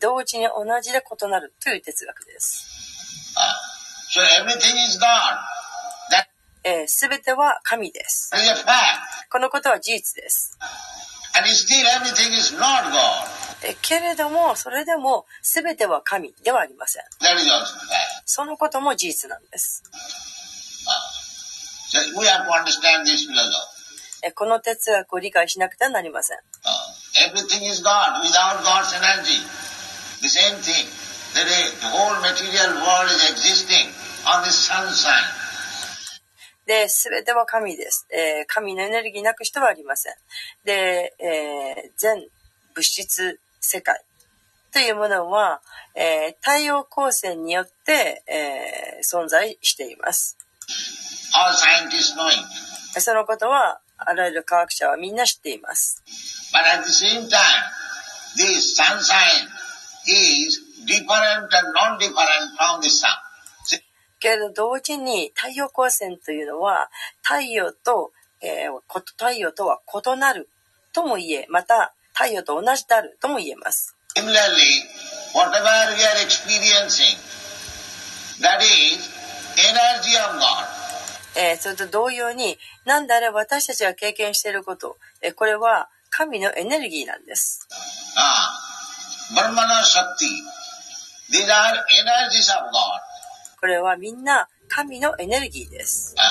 [0.00, 2.66] 同時に同じで異なるという哲学です。
[3.36, 3.42] Ah,
[4.10, 5.53] so everything is God.
[6.64, 8.30] えー、全ては神です。
[9.30, 10.58] このことは事実です。
[13.82, 17.02] けれども、それでも全ては神ではありません。
[18.24, 19.82] そのことも事実なんです。
[24.34, 26.38] この哲学を理解しなくてはなりません。
[31.34, 33.90] The whole material world is existing
[34.24, 35.43] on this sunshine.
[36.66, 38.06] で、すべては神です。
[38.10, 40.14] えー神のエネルギーなくしてはありません。
[40.64, 42.26] で、えー全
[42.74, 44.00] 物質世界
[44.72, 45.60] というものは、
[45.94, 50.36] えー太陽光線によって、えー存在しています。
[53.00, 56.02] そのことは、あらゆる科学者はみんな知っています。
[56.52, 57.38] But at the same time,
[58.36, 59.48] the sunshine
[60.06, 63.10] is different and non-different from the sun.
[64.24, 66.88] けれど同時に太陽光線というのは
[67.22, 68.10] 太陽と、
[68.40, 70.48] えー、太陽とは異なる
[70.94, 73.94] とも言えまた太陽と同じであるとも言えます。
[81.36, 82.56] えー、それと同様に
[82.86, 87.68] 何であれ私たちが経験していること、えー、これは神のエネルギーなんです。
[88.16, 88.54] あ
[89.32, 90.64] あ、ブルマナシャティ。
[91.30, 93.13] These are energies of God.
[93.64, 96.14] これはみんな神のエネルギーです。
[96.18, 96.22] Ah.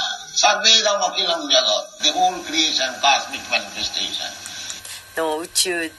[5.17, 5.91] の宇宙、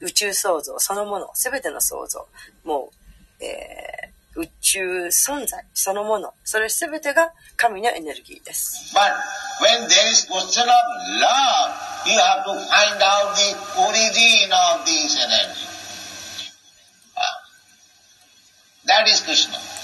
[0.00, 2.26] 宇宙創造そのもの、すべての創造、
[2.64, 2.90] も
[3.40, 8.92] う、えー宇宙存在そのもの、それすべてが神のエネルギーです。
[8.92, 9.12] But
[9.60, 10.70] when there is question of
[11.20, 11.70] love,
[12.06, 15.68] you have to find out the origin of this energy.
[17.16, 17.22] Ah,
[18.86, 19.79] That is Krishna.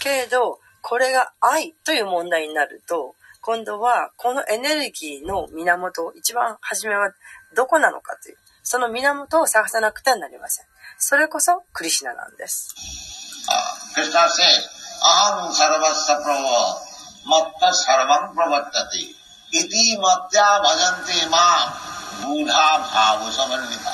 [0.00, 7.12] けれどこれが愛という問題になると今度はこのエネルギーの源一番初めは
[7.54, 10.66] どこなのかというその源を探さなくてはなりません。
[10.98, 12.74] それこそクリシナなんです。
[13.94, 14.44] クリシナ先
[15.02, 23.90] ahaṁ sarvasya prabhavo mattaḥ sarvaṁ pravartate iti matvā bhajante māṁ budhā bhāva-samanvitāḥ。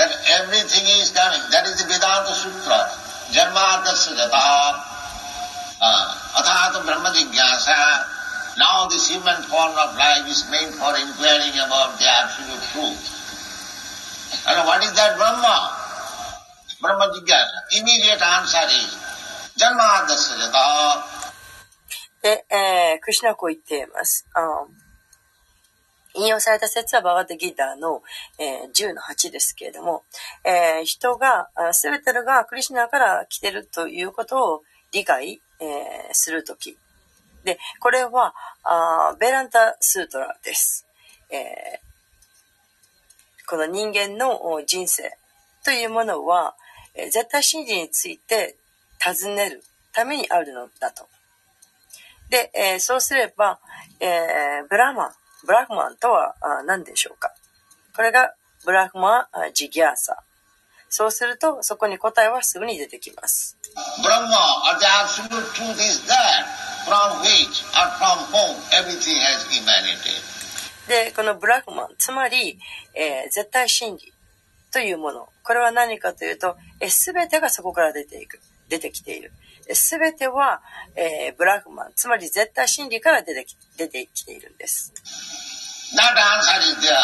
[0.00, 2.90] that everything is coming, that is the Vedanta Sutra,
[3.32, 4.66] Janmatasya jataha,
[5.80, 8.16] uh, athata brahma jigyasa,
[8.56, 13.16] now this human form of life is meant for inquiring about the absolute truth.
[14.48, 15.76] And what is that Brahma?
[16.80, 17.80] Brahma Jigyasa.
[17.80, 18.96] Immediate answer is
[19.60, 21.04] Janmadasya jata.
[22.22, 24.26] で、えー、クリシナはこう言っています。
[24.34, 24.40] あ
[26.15, 28.01] 引用された説はバガッドギターの、
[28.37, 30.03] えー10の8ですけれども、
[30.43, 36.77] えー人が、すべてがクリシナから来てるということを理解、えーするとき。
[37.43, 40.85] で、これは、あーベランタスートラです。
[41.29, 41.91] えー
[43.47, 45.11] この人間の人生
[45.65, 46.55] というものは、
[46.93, 48.55] えー絶対真理について
[48.99, 51.07] 尋ねるためにあるのだと。
[52.29, 53.59] で、えーそうすれば、
[53.99, 55.11] えーブラマン、
[55.45, 57.33] ブラフマンとはあ何でしょうか？
[57.95, 58.33] これが
[58.65, 60.17] ブラフマンあジギャーサ。
[60.89, 63.57] そうすると、そこに答えはすぐに出てきます。
[64.03, 64.27] Brahma
[64.73, 66.45] or the absolute truth is that
[66.85, 70.31] from which or from whom everything has emanated.
[70.89, 72.59] で、このブラフマン、つまり、
[72.93, 74.11] えー絶対真理
[74.73, 75.29] というもの。
[75.43, 76.57] これは何かというと、
[76.89, 79.31] すべてがそこから出ていく、出てきている。
[79.75, 80.61] すべては、
[80.95, 84.93] えーブラフマン、つまり絶対真理から出てき出てきているんです。
[85.95, 86.95] That answer is there.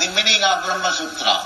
[0.00, 1.44] The meaning of Brahma Sutra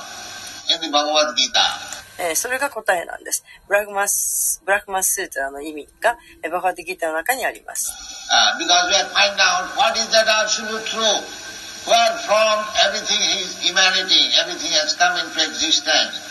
[0.74, 1.90] in the Bhagavad Gita.
[2.18, 3.44] えーそれが答えなんです。
[3.66, 7.92] ブラフマス、ブラフマスートラの意味が、えーバガディギターの中にあります。
[8.30, 11.24] Uh, because we find out what is that absolute truth,
[11.88, 16.28] where from everything is emanating, everything has come into existence.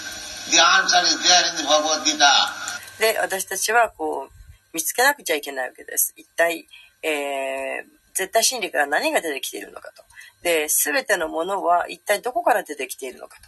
[0.51, 2.59] The answer is there in the Bhagavad Gita.
[3.00, 4.32] で、私たちはこう、
[4.74, 6.14] 見つけなくちゃいけないわけです。
[6.16, 6.68] 一体、
[7.02, 10.04] えー絶対真理から何が出てきているのかと。
[10.43, 13.43] で、すべてのものは一体どこから出てきているのかと。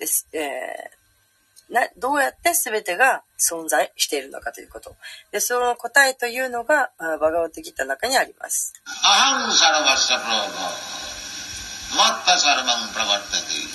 [0.00, 0.26] です。
[0.32, 4.96] えーな、どうやってすべてが存在しているのかということ。
[5.30, 8.72] で、その答えというのが、あバガワッドギタの中にあります。
[9.04, 10.48] Aham sarvasya prabhu.
[11.94, 13.68] Matta sarvam pravartati.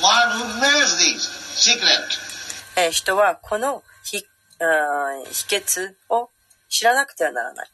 [0.00, 2.31] One who knows this secret
[2.76, 6.30] え、人はこのひ、うん、秘訣を
[6.68, 7.68] 知らなくてはならない。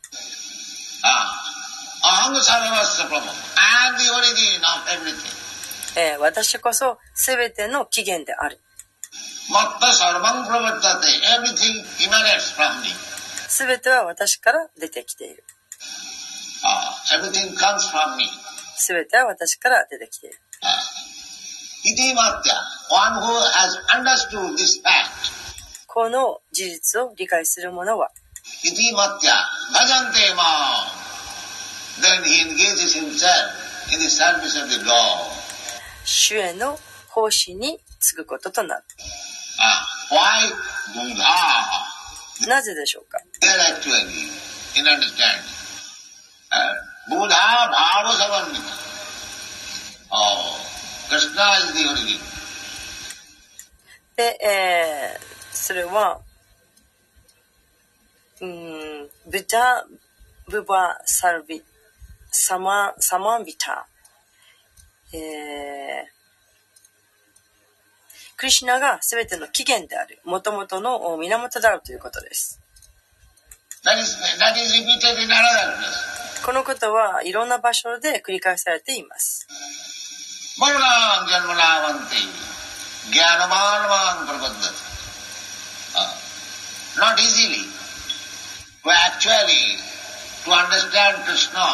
[6.19, 8.61] 私こそ全ての起源である。
[13.49, 15.45] 全ては私から出てきている。
[18.87, 20.39] 全ては私から出てきている。
[25.87, 28.11] この事実を理解する者は、
[28.65, 29.35] Iti matya.
[29.73, 30.43] Bhajante ma.
[32.01, 35.31] Then he engages himself in the service of the Lord.
[36.05, 38.85] 主への奉仕に継ぐこととなる。
[39.61, 39.89] Ah?
[42.49, 43.19] なぜでしょうか
[44.79, 45.43] in understanding.
[46.53, 46.75] Uh,
[47.11, 47.35] Buddha
[47.73, 48.73] bhava samannita.
[50.11, 50.57] Oh,
[54.17, 56.21] で、えーそれは、
[58.41, 59.87] うーん、ブタ、
[60.49, 61.63] ブバ、サルビ、
[62.31, 63.87] サマ、サマンビタ。
[65.13, 66.19] えー
[68.37, 72.61] クリシュナが全ての起源である、元々の源であるということです。
[76.45, 79.47] このことはいろんな場所で繰り返されています。
[80.61, 82.45] மனுலாவன் ஜன்மனாவன் தெய்வி
[83.17, 84.81] ஜானமானவான் பிரபந்தது
[87.03, 87.63] not easily
[89.07, 89.63] actually
[90.45, 91.67] to understand Krishna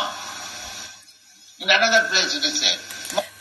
[1.61, 2.64] in another place it is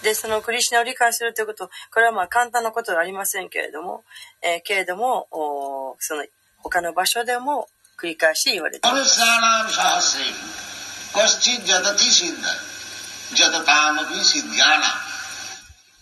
[0.04, 4.04] で、そのクリシナを理解するということ、これはまあ簡単なことはありませんけれども、
[4.42, 6.26] えー、けれども、おその
[6.58, 9.22] 他の場所でも繰り返し言われています。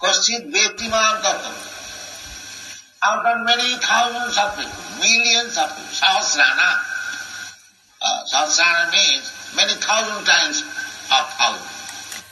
[0.02, 1.54] Kwaschit vetiman tatam.
[3.04, 6.70] Out of many thousands of people, millions of people, sahasrana.
[8.02, 9.26] Uh, sahasrana means
[9.56, 10.64] many thousand times
[11.12, 11.70] of thousand.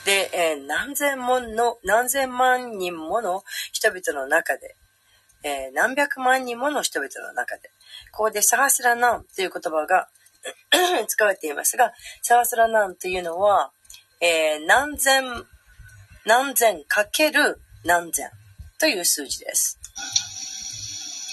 [0.04, 4.74] で、えー何千もの、何千万人もの人々の中で、
[5.44, 7.70] えー何百万人もの人々の中で、
[8.10, 10.08] ここでサハスラナンという言葉が
[11.06, 11.92] 使われていますが、
[12.22, 13.70] サハスラナンというのは、
[14.20, 15.24] えー何千、
[16.30, 18.30] 何千かける何千
[18.78, 19.80] という数字です。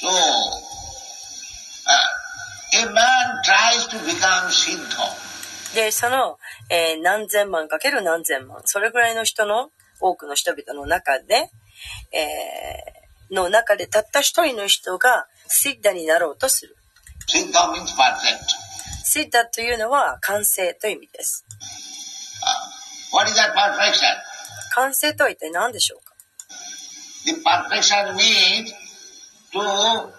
[0.01, 0.11] So, uh,
[2.81, 2.95] a man
[3.45, 5.13] tries to become siddha.
[5.75, 6.39] で、その、
[6.71, 9.69] えー何千万かける何千万、それぐらいの人の、
[9.99, 11.51] 多くの人々の中で、
[12.11, 16.75] えーの中でたった一人の人がシッダになろうとする。
[17.27, 18.39] Siddha means perfect.
[19.03, 21.45] シッダというのは完成という意味です。
[23.13, 24.36] Uh, what is that perfection?
[24.77, 26.13] 完成とは一体何でしょうか
[27.25, 28.71] The perfection means
[29.51, 29.59] to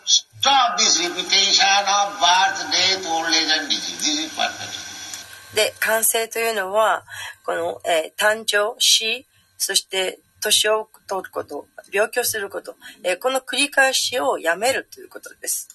[0.04, 4.02] stop this repetition of birth, death, old age and disease.
[4.02, 5.54] This is perfection.
[5.54, 7.04] で、完成というのは、
[7.46, 15.68] この、えー誕生、死、そして年を取ること、病気をすること、えーこの繰り返しをやめるということです。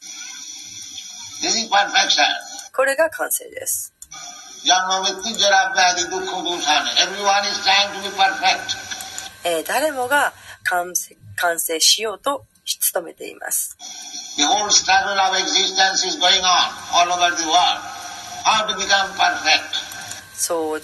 [1.42, 2.24] This is perfection.
[2.76, 3.94] これが完成です。
[4.66, 6.90] Janma mrityu jara vyadi dukkha dosana.
[7.04, 8.78] Everyone is trying to be perfect.
[9.46, 10.34] えー誰もが
[10.64, 12.46] 完成完成しようと
[12.94, 13.76] 努めています。
[14.38, 16.46] The whole struggle of existence is going on
[16.94, 17.54] all over the world.
[18.46, 19.62] How to become perfect?
[20.34, 20.82] そう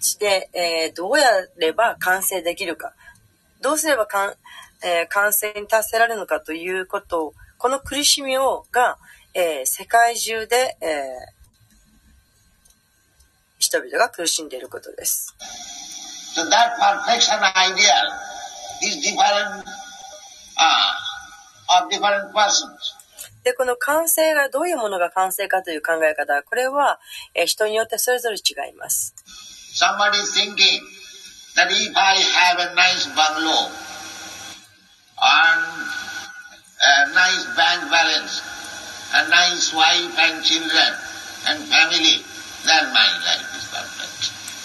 [0.00, 2.92] して、えーどうやれば完成できるか、
[3.62, 4.34] どうすればかん、
[4.84, 8.98] えー完成に達せられるのかということを、この苦しみをが、
[9.32, 11.43] えー世界中で、えー
[13.74, 15.34] 人々が苦しんでいることです。
[16.36, 17.74] So that perfection ideal
[18.82, 19.64] is different
[20.56, 22.70] uh, of different persons.
[23.42, 27.00] で、この完成がどういうものが完成かという考え方、これは、
[27.34, 29.14] えー人によってそれぞれ違います。
[29.74, 30.80] Somebody thinking
[31.56, 33.70] that if I have a nice bungalow
[35.18, 35.62] and
[36.80, 38.40] a nice bank balance,
[39.14, 40.94] a nice wife and children
[41.48, 42.33] and family,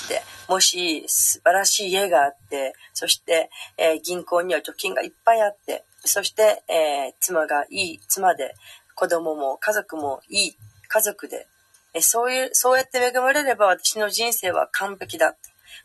[0.07, 8.55] でもし素晴らしい家があって、そして、えー銀行には貯金がいっぱいあって、そして、えー妻がいい妻で、
[8.95, 11.47] 子供も家族もいい家族で、
[11.93, 15.35] えーそういう、そうやって恵まれれば私の人生は完璧だ、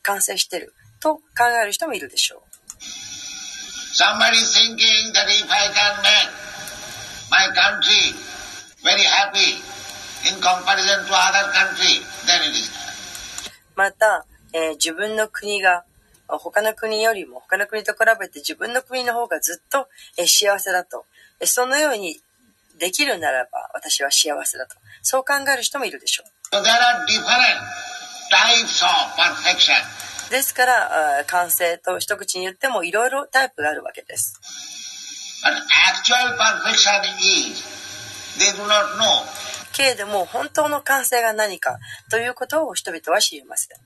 [0.03, 1.23] 完成してる、と考
[1.62, 2.43] える人もいるでしょう。
[3.95, 6.31] Somebody's thinking that if I can make
[7.31, 8.15] my country
[8.83, 9.62] very happy
[13.77, 15.85] また、えー自分の国が
[16.29, 21.05] 他の国よりも他の国と比べて自分の国の方がずっと、えー幸せだと、
[21.41, 22.20] えーそのように
[22.79, 24.77] できるならば私は幸せだと。
[25.03, 27.61] そう考える人もいるでしょ So there are different
[28.31, 29.75] types of perfection.
[30.29, 34.41] うですから完成と一口に言ってもいろいろタイプがあるわけです
[39.75, 41.79] けれども本当の完成が何か
[42.11, 43.77] ということを人々は知りません。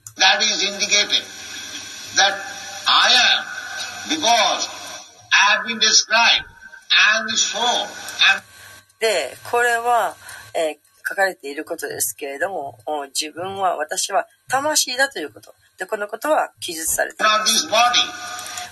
[9.00, 10.16] で、これは、
[10.54, 10.78] え、
[11.08, 12.78] 書かれていることですけれども
[13.18, 15.54] 自分は私は魂だということ。
[15.78, 17.24] で、このことは記述されて。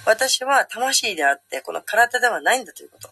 [0.05, 3.09] 私は魂であってこの体ではないんだということ。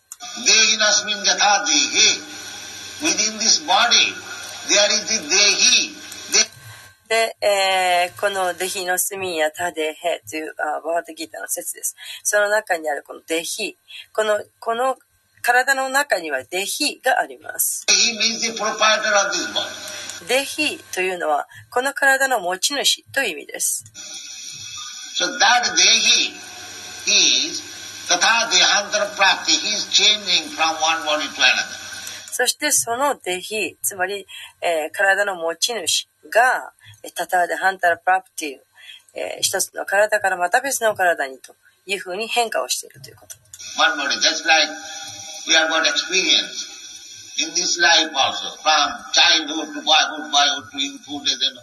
[7.08, 11.94] で、えー、この「デヒのスミやタデヘ」というあーバーデギターの説です。
[12.22, 13.76] その中にあるこの「デヒ」
[14.12, 14.42] この。
[14.58, 14.96] この
[15.44, 17.84] 体の中には「デヒ」があります。
[20.26, 23.84] 「デヒ」というのはこの体の持ち主という意味です。
[25.16, 26.34] So that dehi
[27.06, 27.62] is,
[28.08, 31.83] tatha dehantara prati, he is changing from one body to another.
[32.34, 34.26] そしてそのデヒ、つまり、
[34.60, 36.72] えー体の持ち主が、
[37.04, 38.58] えータターでハンタラプラプティ、
[39.14, 41.54] えー一つの体からまた別の体にと
[41.86, 43.36] いうふうに変化をしているということ。
[43.80, 44.68] One body, just like
[45.46, 46.74] we have going to experience
[47.38, 51.62] in this life also, from childhood to boyhood, boyhood to youthhood, you know.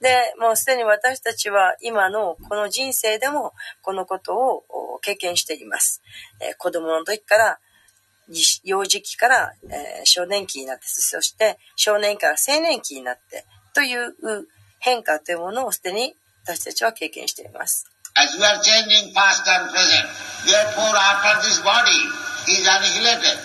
[0.00, 6.02] で、もうすでに私たちは今のこの人生でもこのことを経験しています。
[6.40, 7.58] えー子供の時から、
[8.64, 14.14] 幼児期から、えー少年期になって、そして少年から青年期になってという
[14.78, 16.14] 変化というものをすでに
[16.44, 17.86] 私たちは経験しています。
[18.14, 20.06] As we are changing past and present,
[20.46, 21.90] therefore after this body
[22.48, 23.38] is annihilated.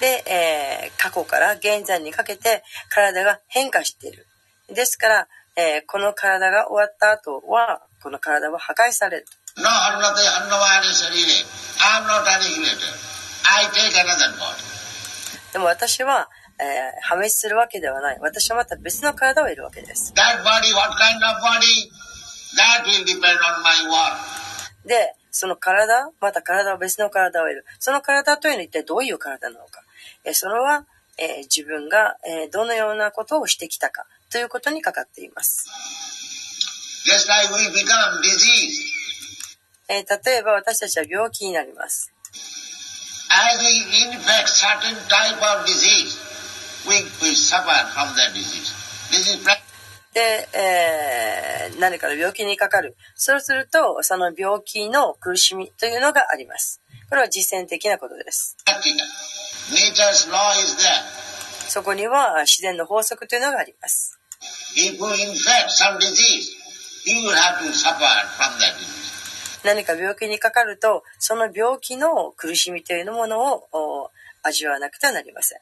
[0.00, 4.26] で、えー過去から現在にかけて体が変化している。
[4.68, 9.26] ですから、えーこの体が終わった後は、この体は破壊される。
[9.56, 11.46] No harnate hannavani sarire.
[11.78, 12.24] I am not
[13.44, 13.46] annihilated.
[13.46, 15.52] I take another body.
[15.52, 16.28] でも私は、
[16.58, 18.18] えー破滅するわけではない。
[18.20, 20.12] 私はまた別の体を得るわけです。
[20.16, 21.90] That body, what kind of body?
[22.56, 24.88] That will depend on my work.
[24.88, 27.64] で、その体、また体は別の体を得る。
[27.80, 29.82] その体というのは一体どういう体なのか。
[30.24, 30.86] えーそれは、
[31.18, 35.66] えー自分が、えーどのようなことをしてきたかということにかかっています。
[37.06, 38.94] Just like we become diseased.
[39.88, 42.12] えー例えば私たちは病気になります。
[43.34, 43.82] As we
[44.14, 46.18] infect certain type of disease,
[46.86, 48.70] we, we suffer from that disease.
[49.10, 49.44] This is.
[50.14, 52.96] で、えー何かの病気にかかる。
[53.16, 56.80] そうすると、その病気の苦しみというのがあります。
[57.08, 58.56] これは実践的なことです。
[61.68, 64.18] そこには自然の法則というのがあります。
[64.76, 66.50] If you infect some disease,
[67.06, 68.04] you will have to suffer
[68.38, 68.93] from that disease.
[69.64, 74.10] 何か病気にかかるとその病気の苦しみというものを
[74.42, 75.58] 味わわなくてはなりません。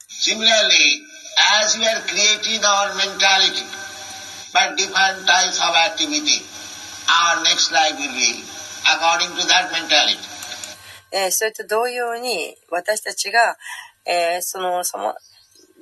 [11.30, 13.56] それと同様に私たちが、
[14.04, 15.14] え、そのその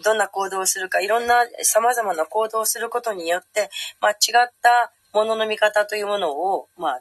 [0.04, 7.00] どんな行動をするかいろんなさまざまな行動をすることによって、まあ、違ったものの見方というものを、まあ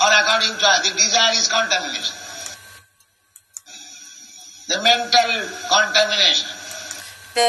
[0.00, 2.16] or according to the desire is contamination.
[4.68, 5.30] The mental
[5.68, 6.46] contamination.
[7.34, 7.40] で、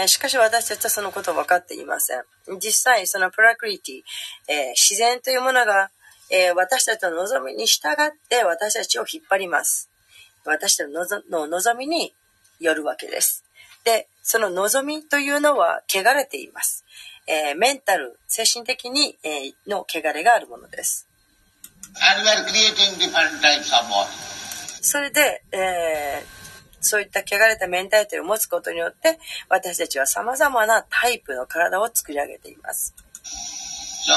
[0.00, 2.22] えーしかし私たちはそのことを分かっていません。
[2.60, 4.02] 実際、そのプラクリティ、
[4.48, 5.90] えー自然というものが、
[6.30, 9.90] えー私たちの望みに従って私たちを引っ張ります。
[10.44, 12.12] 私たちのの望みに
[12.60, 13.44] よるわけです。
[13.84, 16.84] で、その望みというのは汚れています。
[17.26, 21.08] えーメンタル、精神的に、えーの汚れがあるものです。
[24.82, 26.34] それで、えー
[26.84, 29.18] そういった汚れたメンタリティを持つことによって、
[29.48, 32.94] 私たちは様々なタイプの体を作り上げています。
[34.06, 34.12] So,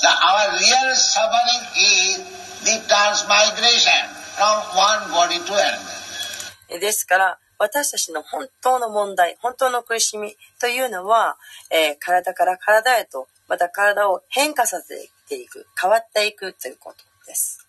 [0.00, 2.24] the, our real suffering is
[2.64, 3.92] the transmigration
[4.34, 6.80] from one body to another.
[6.80, 11.36] ですから、私たちの本当の問題、本当の苦しみというのは、
[11.70, 17.64] えー体から体へと、また体を変化させていく、ていく変わっていくということです。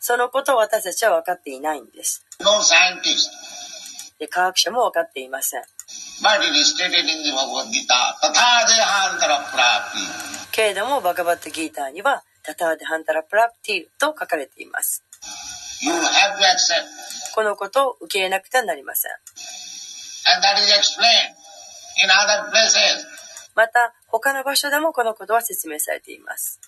[0.00, 2.24] そのことを私たちは分かっていないんです。
[4.30, 5.62] 科学者も分かっていません
[10.52, 15.02] 「けれどもバカバットギーター」には「タターデハンタラプラプティ」と書かれています。
[17.34, 19.12] このことを受け入れなくてはなりません。
[23.54, 26.60] また「他の場所でもこのことは説明されています。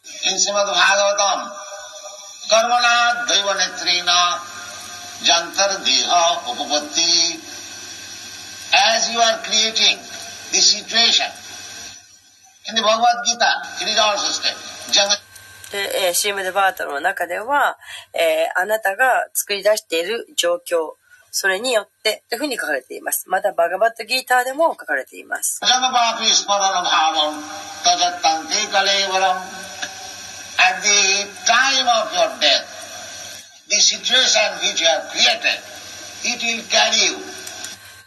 [16.14, 17.78] シームデバータの中では、
[18.56, 20.99] あなたが作り出している状況
[21.30, 23.28] それによってというふうに書かれています。
[23.28, 25.60] またバガバットギーターでも書かれています。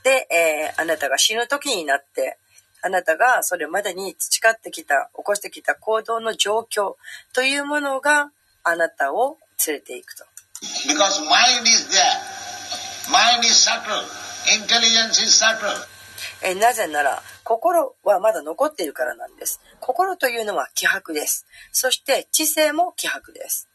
[0.04, 2.38] で、えー、あなたが死ぬ時になって
[2.82, 6.96] あなたがそれまでに培ってきた起こしてきた行動の状況
[7.34, 8.30] というものが
[8.64, 10.26] あなたを連れていくと。
[16.42, 19.60] えーなぜなら、心はまだ残っているからなんです。
[19.80, 21.46] 心というのは希薄です。
[21.72, 23.68] そして知性も希薄です。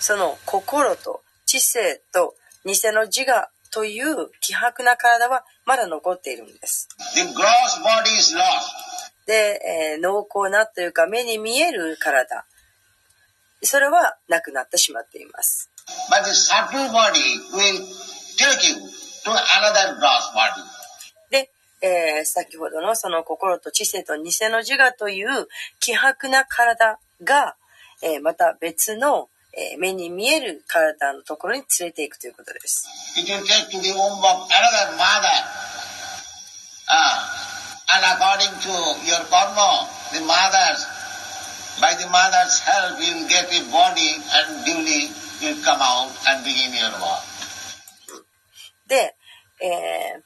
[0.00, 6.88] その心と知性と偽の自我という希薄な体はまだ残っているんです。
[9.26, 9.60] で、
[9.94, 12.44] えー濃厚なというか目に見える体。
[13.62, 15.70] それはなくなってしまっています。
[21.30, 21.50] で、
[21.80, 25.48] えー、先ほどのその心と知性と偽の自我という
[25.80, 27.56] 希薄な体が、
[28.02, 32.88] えー、また別の、えー、目に見える体のところに連れていくということです。
[33.16, 33.26] It
[41.80, 45.10] by the mother's help, you'll get a body and duly
[45.42, 47.22] will come out and begin your work.
[48.88, 49.14] で、
[49.60, 50.22] えー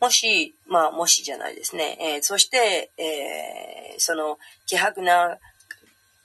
[0.00, 1.98] もし、まあ、もしじゃないですね。
[2.00, 5.36] えーそして、えーその、希薄な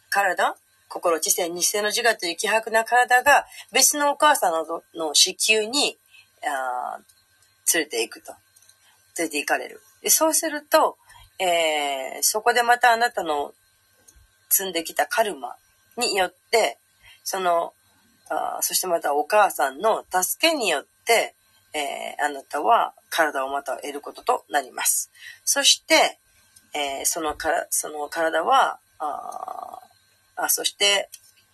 [0.10, 0.56] 体、
[0.88, 5.98] 心、知性、偽の自我という希薄な体が別のお母さんのの子宮に、
[6.44, 7.00] あ
[7.74, 8.34] 連れて行くと。
[9.18, 9.82] 連れて行かれる。
[10.02, 10.98] でそうすると、
[11.40, 13.54] えーそこでまたあなたの
[14.50, 15.56] 積んできたカルマ
[15.98, 16.78] によって、
[17.24, 17.74] その、
[18.30, 21.36] あそしてまたお母さんの助けによって、
[21.74, 25.12] えーあなたは体をまた得ることとなります。
[25.44, 26.18] そして、
[26.74, 29.80] えーそのか、その体は、あ
[30.38, 31.10] あ、そして、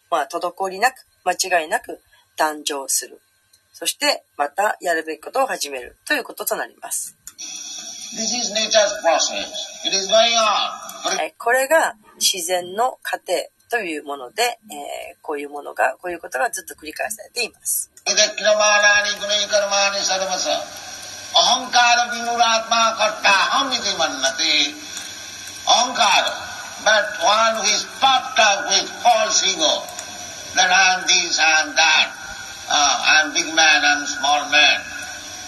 [0.10, 2.02] まあ、滞りなく、間違いなく
[2.38, 3.22] 誕生する。
[3.74, 7.16] そしてまたやるべきことを始めるということとなります。
[11.38, 13.34] これが自然の過程
[13.70, 14.60] というもので、
[15.22, 17.90] こういうものが、こういうことがずっと繰り返されています。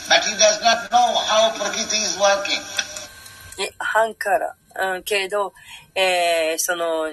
[0.10, 2.62] But he does not know how Prakriti is working.
[3.58, 4.56] に、半から、
[4.96, 5.54] うん、けれど、
[5.96, 7.10] えーその、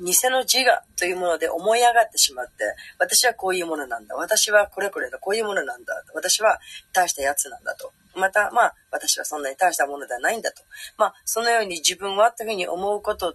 [0.00, 2.52] 偽の自我というもので思い上がってしまって、
[2.98, 4.14] 私はこういうものなんだ。
[4.14, 5.18] 私はこれこれだ。
[5.18, 6.04] こういうものなんだ。
[6.14, 6.60] 私は
[6.92, 7.92] 大したやつなんだと。
[8.14, 10.62] また、まあ、私はそんなに大したものではないんだと。
[10.96, 13.34] まあ、そのように自分はというふうに思うこと、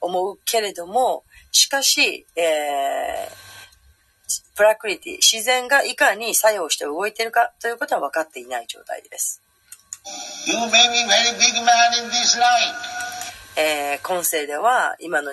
[0.00, 3.49] 思うけれども、しかし、えー
[4.54, 9.42] プラクリティ、自然がいかに作用して動いているかということは分かっていない状態です。
[10.46, 13.00] You may be very big man in this life.
[13.56, 15.32] えー今世では、今の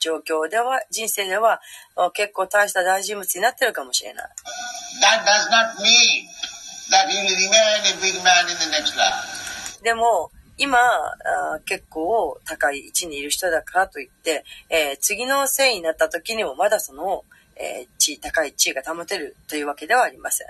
[0.00, 1.60] 状況では、人生では、
[1.94, 4.26] あ結構大した大人物になってるかもしれない。
[5.00, 6.26] That does not mean
[6.90, 9.82] that you will remain a big man in the next life.
[9.82, 17.24] でも、今、あ結構高い位置にいる人だからといって、えー次の世になった時にもまだその、
[17.56, 20.46] えー地位、高い地位が保てるというわけではありません。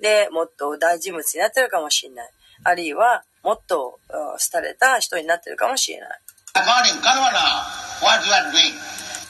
[0.00, 2.30] で、もっと大人物になってるかもしれない。
[2.64, 6.20] あるいは、もっと、あ廃れた人になってるかもしれない。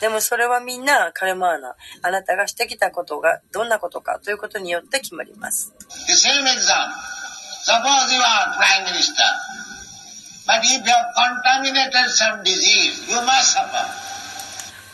[0.00, 1.76] でもそれはみんなカルマーナ。
[2.02, 5.74] あなたがしてきたことがどんなことかということによって決まります。
[6.06, 7.20] The same example.
[7.62, 9.22] Suppose you are prime minister,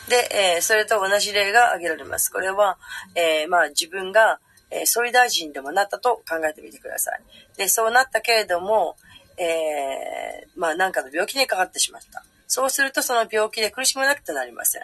[0.08, 2.30] で、え、それと同じ例が挙げられます。
[2.30, 2.78] これは、
[3.14, 4.38] え、まあ自分が、
[4.70, 7.20] え、総理大臣でもなったと考えてみてください。
[7.56, 8.96] で、そうなったけれども、
[9.38, 12.22] え、まあ何かの病気にかかってしまった。
[12.46, 14.82] そうするとその病気で苦しまなくてなりません。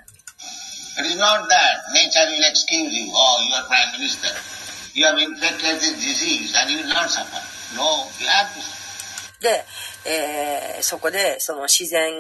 [9.41, 9.65] で、
[10.07, 12.13] えーそこでその自然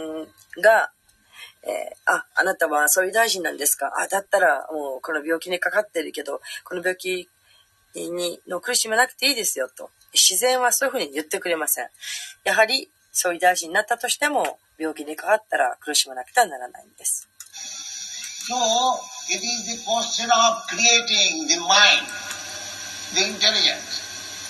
[0.62, 0.92] が、
[1.64, 3.92] えーあ、あなたは総理大臣なんですか？
[3.98, 7.28] あ、だったらもうこの病気にかかってるけど、この病気
[7.94, 9.90] にの苦しめなくていいですよと。
[10.14, 11.88] 自然はそういうふうに言ってくれません。
[12.44, 17.28] やはり総理大臣になったとしても、病気にかかったら苦しまなくてはならないんです。
[18.48, 18.54] So,
[19.28, 22.06] it is the question of creating the mind,
[23.14, 24.02] the intelligence.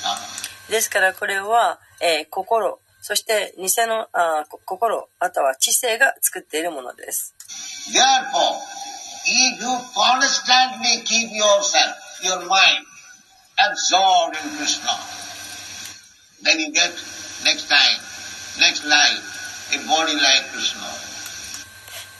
[0.04, 7.34] Uh, ですからこれは、えー心、そして、偽のあ心、または知性が作っているものです。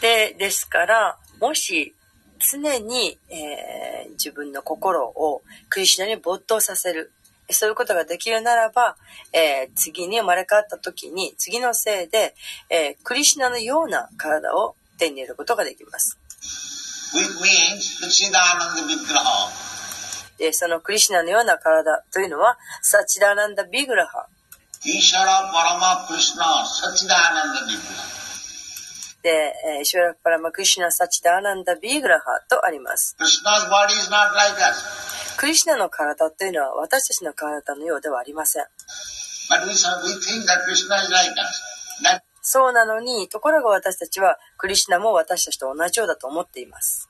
[0.01, 1.95] で、ですから、もし、
[2.41, 7.13] 常に、え、自分の心をクリシナに没頭させる。
[7.53, 8.97] そういうことができるならば、
[9.33, 12.35] えー次に生まれ変わった時に、次のせいで、
[12.71, 16.19] えークリシュナのような体を手に入れることができます。
[20.39, 24.27] で、そのクリシュナのような体というのは、サチダーナンダ・ビグラハ。
[24.85, 28.03] Ishara Parama Krishna Sachidananda Vigraha.
[28.03, 28.32] で、
[29.23, 33.17] で、えー、しばからマクシナ・サチダ・アナンダ・ビーグラハとあります。
[35.37, 38.67] クリシナの体というのは私たちの体のようではありません。
[42.43, 47.09] そうなのに、ところが私たちはクリシナも私たちと同じようだと思っています。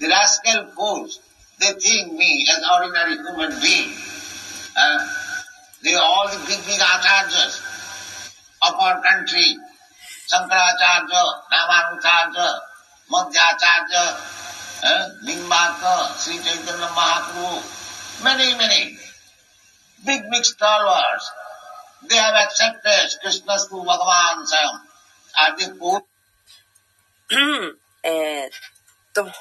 [0.00, 1.20] The rascal goes,
[1.60, 4.03] the think me as ordinary human we.
[4.76, 4.98] uh,
[5.82, 7.60] the, all the big, big acharyas
[8.62, 9.56] of our country,
[10.30, 11.22] Shankaracharya,
[11.52, 12.58] Ramanucharya,
[13.12, 14.04] Madhyacharya,
[14.84, 15.08] eh,
[15.50, 18.96] uh, Sri Chaitanya Mahaprabhu, many, many
[20.04, 21.30] big, big stalwarts,
[22.08, 24.46] they have accepted Krishna to Bhagavan
[25.36, 26.02] Are they poor?
[28.04, 28.48] eh,
[29.14, 29.32] to.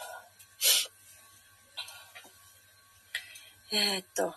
[3.71, 4.33] Eh, to.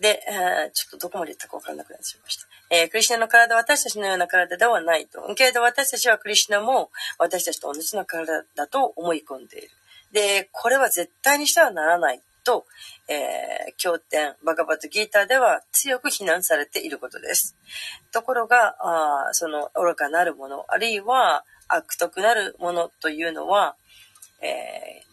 [0.00, 2.46] で、えーちょっとどこまで言ったかわからなくなってしまいました。
[2.70, 5.34] えークリシナの体は私たちのような体ではないと。
[5.34, 9.70] けれど私たちはクリシナも私たちと同じの体だと思い込んでいる。
[10.12, 12.64] で、これは絶対にしてはならないと、
[13.08, 17.54] えー、経典、バガバトギーターでは強く非難されていることです。
[18.12, 23.76] ところが、あその愚かなるもの、あるいは悪徳なるものというのは、
[24.40, 25.07] えー、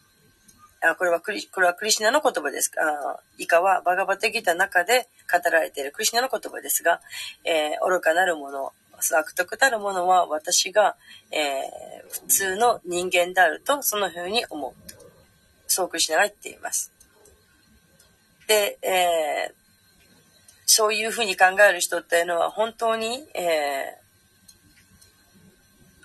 [0.93, 7.01] これはクリこれはクリシナの言葉ですあ以下はバガバットギタの中で語られているクリシナの言葉ですが、
[7.43, 8.73] えー、愚かなるもの、
[9.17, 10.95] 悪徳たるものは私が、
[11.31, 14.73] えー、普通の人間であるとそのふうに思う。
[15.67, 16.91] そうクリシナが言っています。
[18.47, 19.53] で、えー、
[20.65, 23.97] そういうふうに考える人っていうのは本当に、え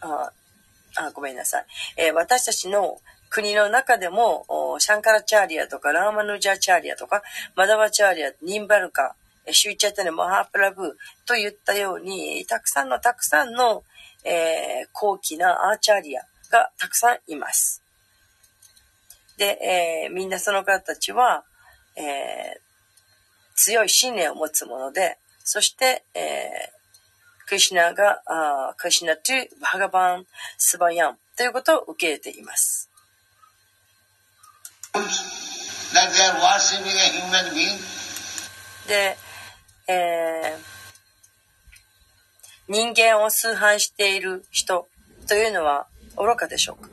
[0.01, 0.33] ー、あ
[0.97, 1.67] あごめんなさい、
[1.97, 2.99] えー、私たちの
[3.31, 4.45] 国の中でも
[4.79, 7.23] シャンカラチャーリアとかラーマヌジャーチャーリアとか
[7.55, 9.15] マダバチャーリア、ニンバルカ、
[9.53, 10.93] シュイチャタネ、モハープラブー
[11.27, 13.85] といったように、たくさんのたくさんの、
[14.25, 17.83] えー、高貴なアーチャーリアがたくさんいます。
[19.39, 21.45] で、えー、みんなその方たちは、
[21.97, 22.61] えー、
[23.55, 29.33] 強い信念を持つもので、そして、えー、クリシナが、あクリシナと
[29.73, 30.27] バガバン、
[30.59, 32.90] スバヤンということを受け入れています。
[38.87, 39.17] で、
[39.89, 40.61] えー、
[42.69, 44.89] 人間を崇拝している人
[45.29, 45.87] というのは
[46.17, 46.91] 愚かでしょうか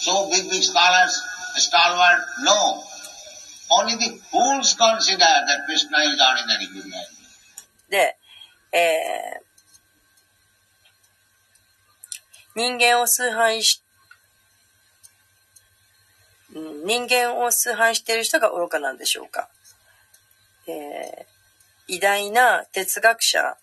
[0.00, 1.12] So big, big scholars,
[1.58, 2.82] stalwart, no.
[3.70, 7.04] Only the fools consider that Krishna is ordinary human.
[7.90, 8.16] で、
[8.72, 13.82] えー、人間を崇拝し、
[16.52, 19.48] 人間を崇拝している人が愚かなんでしょうか、
[20.66, 23.56] えー、偉大な哲学者、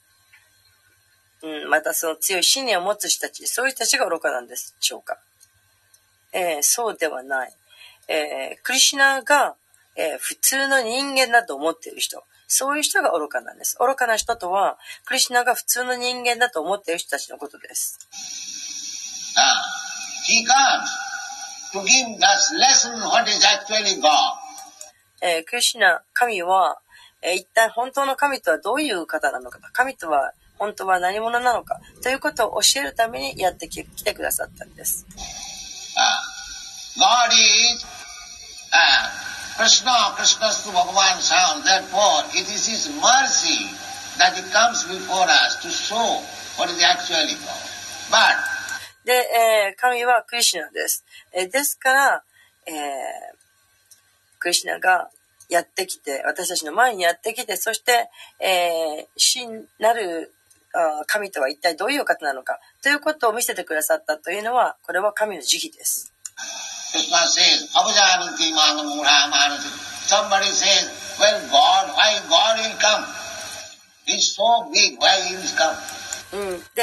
[1.43, 5.17] うん、またその強い信念を持つ人たち、そういう人たちが愚かなんでしょうか
[6.33, 7.53] えー、そうではない。
[8.07, 9.55] えー、クリシナが、
[9.95, 12.23] えー、普通の人間だと思っている人。
[12.47, 13.77] そういう人が愚かなんです。
[13.79, 17.99] 愚かな人とは、クリシナが普通の人間だと思っている人たちのことです。
[25.21, 26.77] えー、クリシナ、神は、
[27.21, 35.05] えー、一体本当の神とはどういう方なのか神とは本当は何者なのかということを教えるためにやってきてくださったんです。
[36.97, 37.85] God is
[38.73, 41.63] uh, Krishna, Krishna's to Bhagavan sound.
[41.63, 43.69] Therefore, it is His mercy
[44.17, 46.21] that He comes before us to show
[46.57, 47.61] what is actually God.
[48.09, 48.37] But
[49.07, 51.05] で、えー、神はクリシナです。
[51.31, 52.23] えー、ですから、
[52.65, 52.75] えー、
[54.37, 55.09] クリシナが
[55.47, 58.09] やってきて、私たちの前にやってきて、そして、
[58.41, 60.33] えー、真なる
[61.07, 66.11] 神とは一体どういう方なのかということを見せてくださったというのは、これは神の慈悲です。
[76.33, 76.81] うん、で、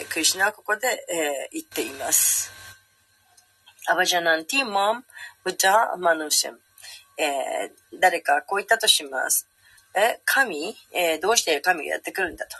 [0.00, 2.50] えー、クリシナはここで、えー、言っています。
[3.86, 5.04] アバジャナンティマン、
[5.44, 6.60] ブジャマヌシェム。
[7.18, 9.46] えー、誰かこう言ったとします。
[9.94, 12.56] え、神、えー、どうして神がやってくるんだと。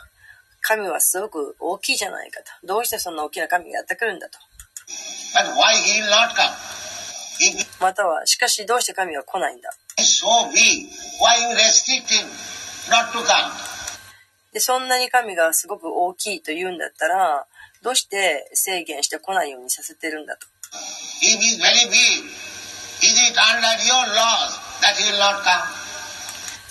[0.61, 2.67] 神はすごく大きいじゃないかと。
[2.67, 4.37] どうしてそんな大きな神がやってくるんだと。
[7.81, 9.69] または、しかしどうして神は来ないんだ
[14.55, 17.45] でそんなに神がすごく大きいと言うんだったら、
[17.83, 20.47] どうして制限して来ないようにさせてるんだと。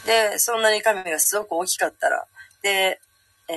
[0.07, 2.27] で、そんなに神がすごく大きかったら、
[2.63, 3.03] で、
[3.49, 3.55] えー、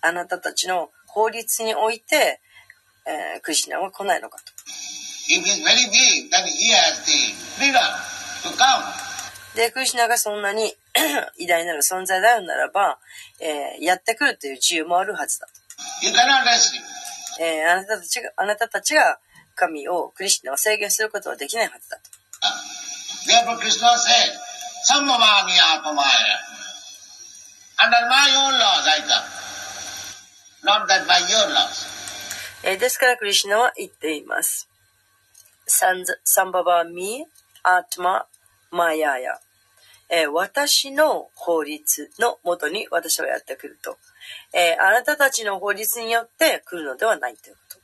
[0.00, 2.40] あなたたちの法律において、
[3.04, 4.44] えー、クリシナは来ないのかと。
[9.56, 10.74] で、クリシナがそんなに
[11.38, 12.98] 偉大なる存在であるならば、
[13.40, 15.48] えー、やってくるという自由もあるはずだ。
[17.40, 19.18] えー、あなたたちが、あなたたちが
[19.54, 22.10] 神を、クリシナを制限することはできないはずだと。
[23.26, 24.32] Therefore, Krishna said,
[24.90, 26.36] Sammamami Atmaya.
[27.78, 29.42] Under my own laws I come.
[30.64, 31.86] Not that by your laws.
[32.64, 34.68] えですから、クリシナは言っています。
[35.66, 37.26] サンサンババミ、
[37.62, 38.26] アートマ、
[38.70, 39.40] マヤヤ。
[40.14, 43.96] え、私の法律のもとに私はやってくると、
[44.52, 47.76] え、あなたたちの法律によって来るのではないということ。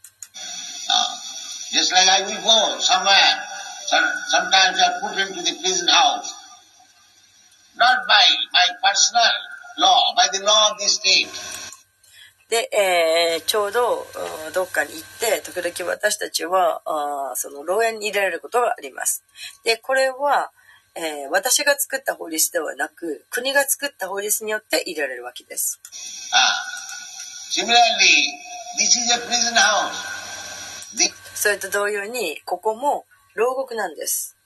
[12.51, 14.07] で、えー、ちょうど
[14.55, 19.23] どっかに行って時々私たちはあその牢屋に入れられることがあります。
[19.65, 20.51] でこれは、
[20.95, 25.81] え、私が作った法律ではなく国が作った法律によって入れられるわけです。
[31.35, 34.37] それと同様にここも牢獄なんです。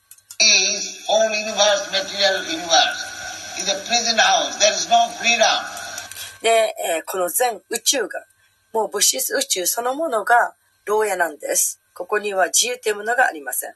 [6.43, 8.24] で、え、この全宇宙が
[8.72, 11.80] もう物質宇宙そのものが牢屋なんです。
[11.95, 13.74] ここには自由というものがありません。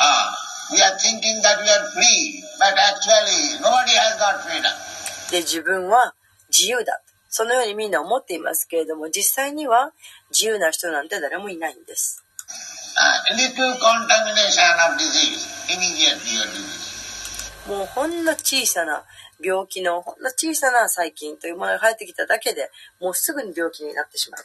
[0.00, 0.49] Uh.
[5.30, 6.14] で自分は
[6.48, 9.92] 自由だそのようにみんな思っていますけれども実際には
[10.30, 12.24] 自由な人なんて誰もいないんです。
[17.68, 19.04] もうほんの小さな
[19.40, 22.68] 病気のほんの小さな細菌というものが入ってきただけで
[23.00, 24.44] もうすぐに病気になってしまう。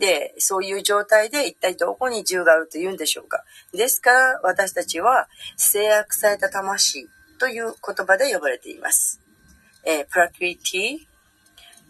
[0.00, 3.44] で、そういう状態で一体どこに自由があると言うんでしょうか。
[3.72, 7.06] ですから私たちは制約された魂
[7.38, 9.20] という言葉で呼ばれています。
[9.84, 10.98] えープラクリティ、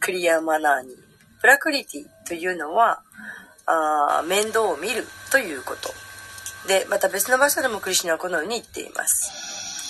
[0.01, 0.97] クリアマナーニ。
[1.41, 3.01] プラクリティというのは、
[3.67, 5.95] あ面倒を見るということ。
[6.67, 9.31] で、また別の場所でもクリシナはこのように言っています。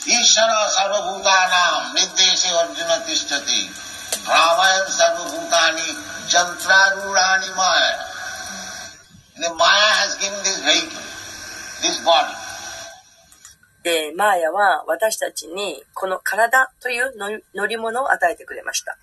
[0.07, 3.90] Ishara sarvabhutanam nirdeshe arjuna tishtati.
[4.27, 8.11] भ्रामयन सर्वभूतानि ニマエ。
[13.83, 17.13] でマーヤは私たちにこの体という
[17.55, 18.97] 乗り物を与えてくれました。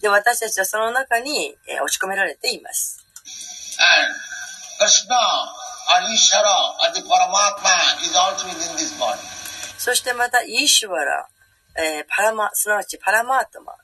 [0.00, 3.06] で私たちはその中に押し込められています。
[9.78, 11.28] そしてまたイーシュワラ
[11.76, 13.74] えー、パラマ、すなわちパラマートマ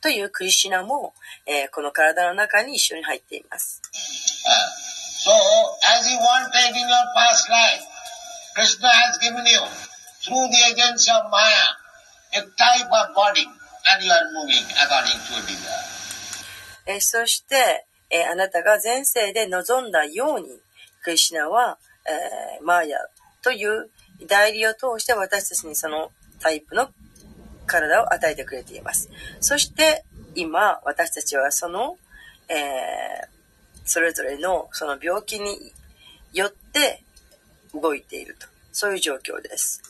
[0.00, 1.14] というクリシナも、
[1.46, 3.80] えー、この体の中に一緒に入っています。
[17.00, 20.48] そして、えー、あなたが前世で望んだように
[21.02, 22.98] クリシナは、えー、マーヤ
[23.42, 23.90] という
[24.26, 26.10] 代理を通して私たちにその
[26.42, 26.88] タイプの
[27.66, 29.10] 体を与えてくれています。
[29.40, 31.96] そして今私たちはその、
[32.48, 33.32] えー
[33.84, 35.72] それぞれのその病気に
[36.32, 37.02] よって
[37.74, 38.46] 動いていると。
[38.72, 39.82] そういう状況です。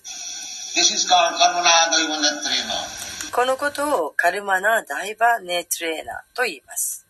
[3.33, 7.07] このことをカルマナ・ダイバ・ネトレーナと言います。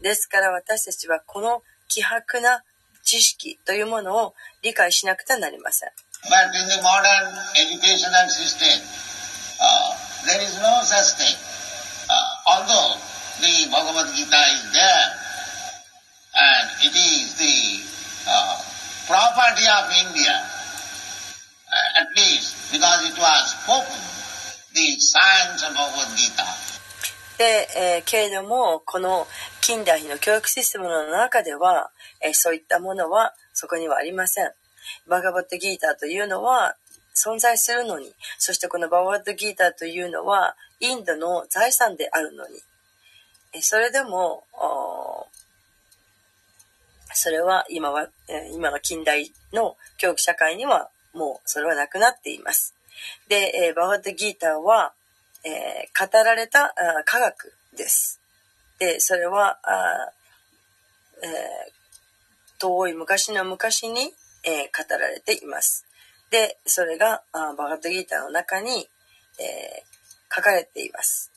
[0.00, 2.62] ですから私たちはこの希薄な
[3.02, 5.90] 知識というものを理解しなくてはなりません。
[27.38, 29.26] で、えー、けれどもこの
[29.70, 34.50] 近代の教育システムの中では、えそういったものはそこにはありません。
[35.08, 36.74] バガバットギーターというのは
[37.14, 42.54] 存在するのに、そしてこのバガバットギーターというのはインドの財産であるのに、
[43.52, 44.42] えそれでも、
[47.14, 52.74] それは今は、え今の近代の教育社会にはもうそれはなくなっています。
[53.28, 54.94] で、えーバガバットギーターは、
[55.44, 58.19] え語られたあ科学です。
[58.80, 60.10] で、それは、あ
[61.22, 61.80] えー
[62.58, 64.12] 遠い昔の昔に、
[64.44, 65.86] えー語られています。
[66.30, 68.88] で、それがあバガトギーターの中に、
[69.38, 71.30] えー書かれています。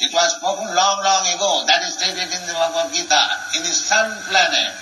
[0.00, 1.64] It was spoken long, long ago.
[1.66, 3.16] That is stated in the Bhagavad Gita.
[3.56, 4.76] In the sun planet,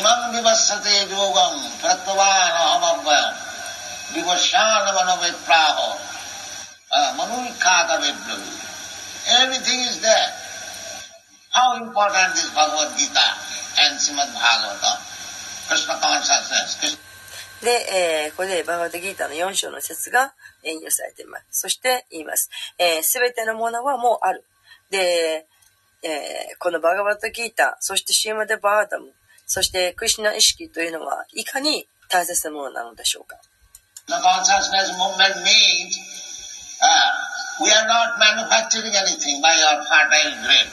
[0.00, 3.34] imam vivassate yogam Pratvana Amabhyam
[4.16, 5.96] vivasana manovepraho
[7.16, 8.00] manurikata
[9.28, 10.28] everything is there.
[11.50, 12.96] How important is Bhagavad
[17.60, 17.70] で、
[18.26, 21.46] えー、これでバーガードギータの4章の説が引用されています。
[21.50, 22.48] そして言います。
[23.02, 24.44] す、え、べ、てのものはもうある。
[24.90, 25.46] で、
[26.02, 29.12] えー、このバーガードギータ、そしてシーマデバーダム、
[29.46, 33.36] そしてクリシナ意識というのはいかに大切なものなのでしょうか？
[37.60, 40.66] We are not manufacturing anything by our fertile brain.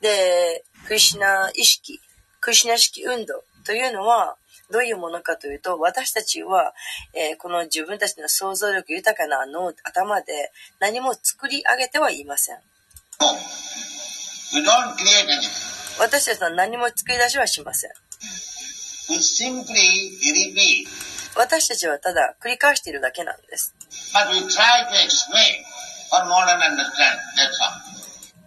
[0.00, 2.00] で、クリシュナ意識、
[2.40, 4.36] クリシュナ意識運動というのは、
[4.70, 6.74] どういうものかというと、私たちは、
[7.14, 12.58] えーこの自分たちの想像力豊かな脳、頭で何も作り上げてはいません。
[15.98, 17.90] 私たちは何も作り出しはしません。
[21.36, 23.74] 私たちはただ繰り返しているだけなんです。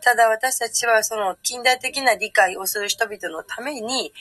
[0.01, 4.13] ただ私たちはその近代的な理解をする人々のために、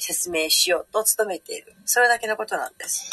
[0.00, 3.10] 説明しようと努めているそれだけのことなんです。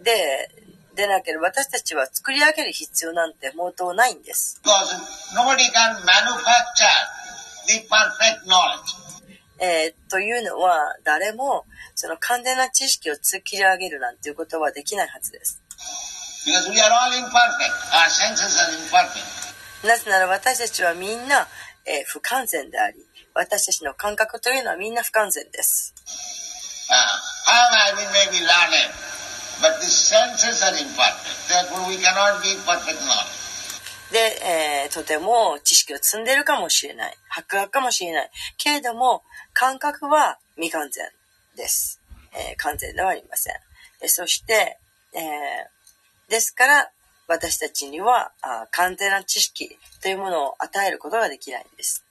[0.00, 0.50] で,
[0.94, 4.60] でなければ私たちは作り上げる必要なんて毛頭ないんです。
[9.60, 15.62] えー、というのは誰もその完全な知識を突き上げるなんていうことはできないはずです。
[19.84, 21.46] なぜなら私たちはみんな、
[21.84, 22.96] えー、不完全であり
[23.34, 25.94] 私たちの感覚というのはみんな不完全です。
[26.90, 26.96] Uh,
[34.12, 37.16] で、えーとても知識を積んでいるかもしれない。
[37.28, 38.30] 博学かもしれない。
[38.58, 41.08] けれども、感覚は未完全
[41.56, 42.00] です。
[42.32, 43.54] えー完全ではありません。
[44.02, 44.78] えーそして、
[45.14, 46.90] えーですから、
[47.28, 52.04] 私たちにはあ完全な知識というものを与えることができないんです。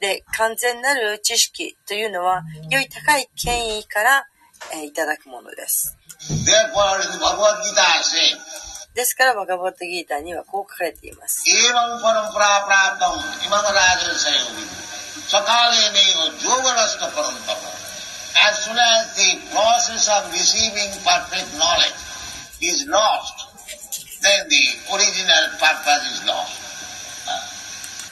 [0.00, 4.26] で、完全なる知識というのは、良い高い権威から、
[4.72, 5.97] えーいただくものです。
[8.94, 11.44] ですから、バガボットギーターにはこう書かれています。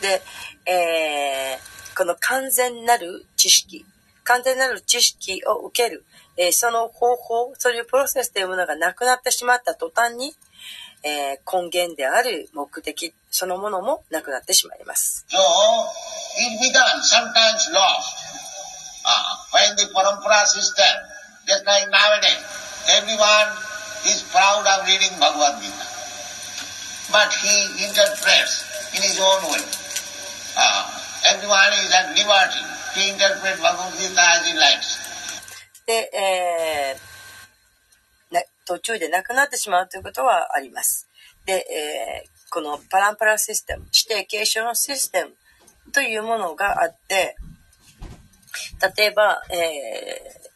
[0.01, 0.23] で、
[0.67, 1.59] え、
[1.97, 3.85] この完全なる知識、
[4.25, 6.05] 完全なる知識を受ける。
[6.37, 10.35] えーその方法、そういうプロセスというものがなくなってしまった途端に、
[11.03, 15.25] えー根源である目的そのものもなくなってしまいます。
[15.29, 18.17] So, it becomes sometimes lost.
[19.07, 20.85] Uh, when the parampara system,
[21.47, 22.43] just like nowadays,
[22.99, 23.49] everyone
[24.05, 25.87] is proud of reading Bhagavad Gita.
[27.13, 28.67] But he interprets
[28.97, 29.63] in his own way.
[30.59, 30.91] Uh,
[31.33, 35.06] everyone is at liberty to interpret Bhagavad Gita as he likes.
[35.87, 41.09] で、えーな途中でなくなってしまうということはあります。
[41.45, 45.33] で、えーこのパランパラシステム、指定継承のシステム
[45.93, 47.37] というものがあって、
[48.97, 50.47] 例えば、えー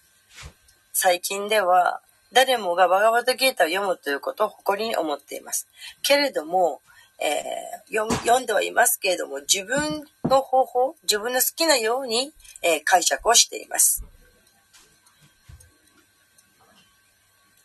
[0.92, 2.02] 最近では
[2.32, 5.66] 誰もがバガバットギータを読むということを誇りに思っています。
[6.02, 6.80] けれども、
[7.20, 14.04] えー読読んではいますけれども、自分の方法、自分の好きなように、えー解釈をしています。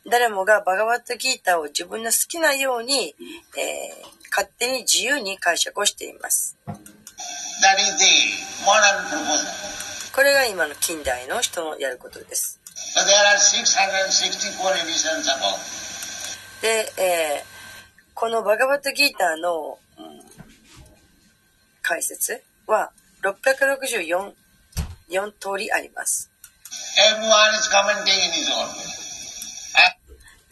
[0.07, 3.15] 誰もがバガバットギーターを自分の好きなように、
[3.57, 6.57] えー勝手に自由に解釈をしています。
[10.13, 12.59] これが今の近代の人のやることです。
[12.65, 15.55] So there are 664 editions above.
[16.61, 17.55] で、えー
[18.13, 20.21] このバガバットギーターの、うん
[21.81, 22.91] 解説は
[23.21, 24.33] 664
[25.09, 26.29] 4通りあります。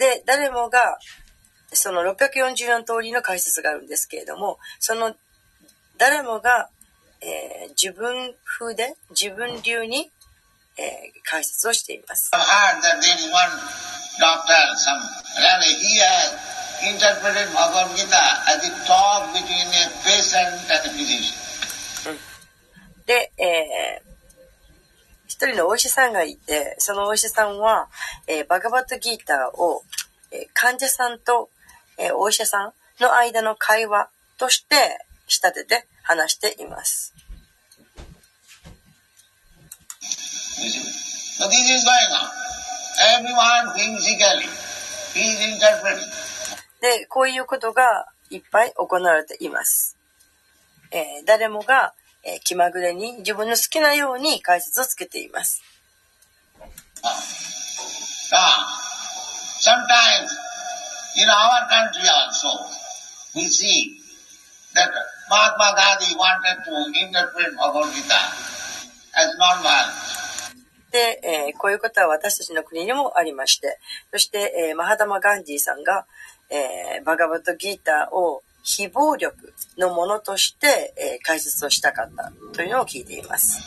[0.03, 0.97] で、誰もが、
[1.71, 5.15] その644通りの解説があるんですけれども、その、
[5.97, 6.69] 誰もが、
[7.21, 10.11] えー、自分風で、自分流に、
[10.75, 12.31] えー、解説をしています。
[23.05, 24.13] で、えー、
[25.27, 27.89] 一人のお医者さんがいて、そのお医者さんは、
[28.27, 29.83] えー、バガバットギターを
[30.53, 31.49] 患者さんと、
[31.97, 34.75] えーお医者さんの間の会話として
[35.27, 37.13] 仕立てて話しています。
[40.61, 40.79] You see?
[41.39, 42.29] So this is going on.
[43.17, 44.47] Everyone whimsically,
[45.13, 45.99] he is interpreting.
[46.81, 49.97] で、こういうことがいっぱい行われています。
[50.91, 51.93] えー誰もが、
[52.23, 55.61] えー気まぐれに自分の好きなように解説をつけています。
[58.31, 58.92] Now,
[59.63, 60.27] sometimes
[61.15, 62.51] in our country also,
[63.35, 63.95] we see
[64.75, 64.91] that
[65.29, 68.21] Mahatma Gandhi wanted to interpret Bhagavad Gita
[69.15, 70.11] as non-violence.
[70.91, 73.79] で、えーこういうことは私たちの国にもありまして、
[74.11, 76.05] そして、えーマハダマ・ガンジーさんが、
[76.51, 83.59] えーバガバットギーターを非暴力のものとして、えー解説をしたかったというのを聞いています。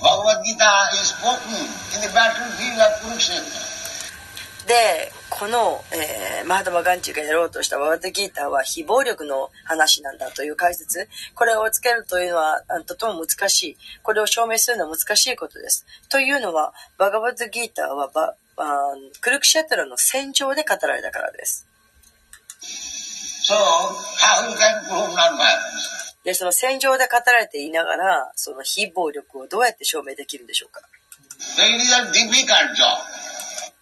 [0.00, 1.58] Bhagavad Gita is spoken
[1.94, 3.68] in the battlefield of Kurukshetra.
[4.68, 13.76] で、この、えーマハダマ・ガンジーがやろうとしたバガバットギーターは非暴力の話なんだという解説、これをつけるというのはあとても難しい。
[14.02, 15.86] これを証明するのは難しいことです。
[16.10, 21.66] というのは、バガバットギーターはバあークルクシェトラの戦場で語られたからです。
[23.42, 25.97] So, how you can prove non-violence?
[26.24, 30.80] でその戦場で語られていながらその非暴力をどうやって証明できるんでしょうか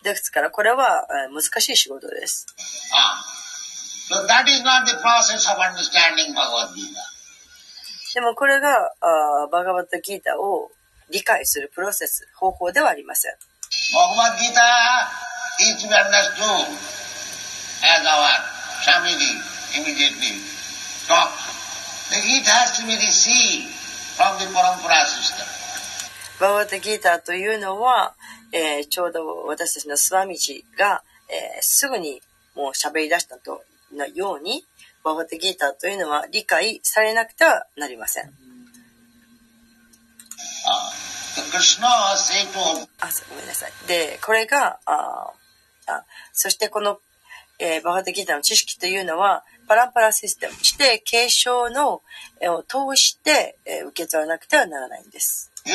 [0.02, 2.46] ですからこれは難しい仕事です。
[8.14, 10.70] でもこれがあーバガマッドギータを
[11.10, 13.32] 理解するプロセス方法ではありません。
[26.40, 28.14] バットギーターというのは、
[28.52, 32.22] えーちょうど私たちのスワミジが、えーすぐに
[32.54, 33.62] もう喋り出したと
[33.92, 34.64] のように、
[35.02, 38.24] バガバットギーターというのは理解されなくてはなりません。
[38.24, 38.30] Ah.
[43.00, 43.72] あ、ごめんなさい。
[43.86, 45.32] で、これが、あ
[45.86, 46.98] あそしてこの、
[47.58, 52.02] えーバガテギータの知識というのは、パランパラシステム、して継承の、
[52.40, 55.51] えーを通して、えー受け取らなくてはならないんです。
[55.64, 55.74] you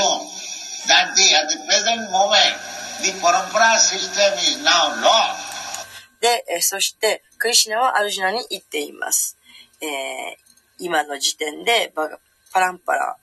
[0.87, 2.55] that the, at the present moment,
[3.03, 5.51] the Parampara system is now lost.
[6.21, 9.37] で、えーそして、クリシュナはアルジュナに言っています。
[9.81, 10.51] えー
[10.83, 12.19] 今の時点でバガ、
[12.51, 13.15] パランパラ、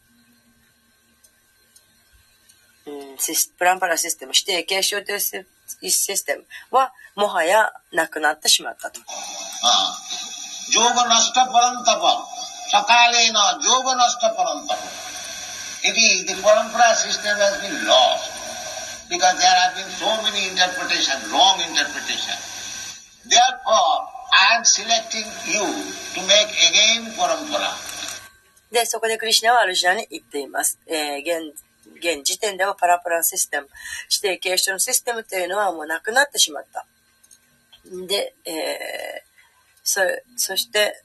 [2.86, 5.44] うん、シスパランパラシステム、指定継承というシ
[5.90, 9.00] システムは、もはやなくなってしまったと。
[10.68, 10.76] Ah.
[10.76, 12.24] Yoganasta Parantapa.
[12.70, 15.08] Sakalena Yoganasta Parantapa.
[15.84, 21.30] It is the parampara system has been lost because there have been so many interpretations,
[21.30, 22.42] wrong interpretations.
[23.24, 25.62] Therefore, I am selecting you
[26.14, 27.72] to make again parampara.
[28.70, 30.78] で、そこでクリシナはアルジナに言っています。
[30.86, 31.54] えー現、
[31.96, 33.68] 現時点ではパラパラシステム、
[34.10, 36.84] 指定継承のシステムというのはもうなくなってしまった。
[38.06, 39.27] で、えー
[40.36, 41.02] そ,して、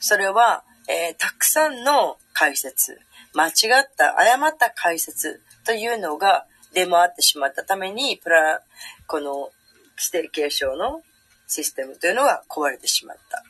[0.00, 3.00] それは、え、たくさんの解説、
[3.34, 3.50] 間違
[3.82, 8.62] った、誤った解説というのが出回ってしまったために、プラ、
[9.06, 9.50] この、
[9.96, 11.02] 指定継承の
[11.46, 13.44] システムというのが壊れてしまった。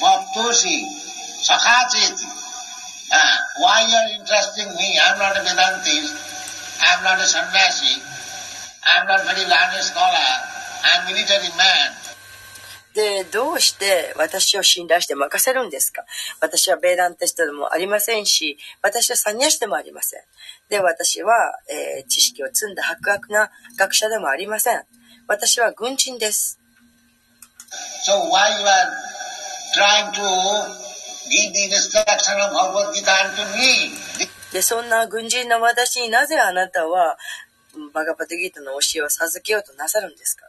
[0.00, 0.84] マプシ
[1.44, 2.44] サカチッ
[3.62, 4.98] Why are you interesting me?
[4.98, 6.12] I'm not a Vedantist.
[6.80, 8.02] I'm not a Sannyasi.
[12.94, 16.04] でどうして私を信頼して任せるんですか？
[16.40, 20.20] 私はベーダンテストでもありませんし私はサニアシでもありません。
[20.68, 21.34] で私は、
[21.68, 24.84] えー、知識を積んだ白々な学者でもありません。
[25.26, 26.60] 私は軍人です。
[34.52, 37.18] でそんな軍人の私になぜあなたは
[37.92, 40.46] バガバテギータの教えを授けようとなさるんですか？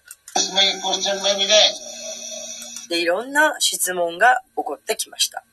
[2.90, 5.44] でいろんな質問が起こってきました。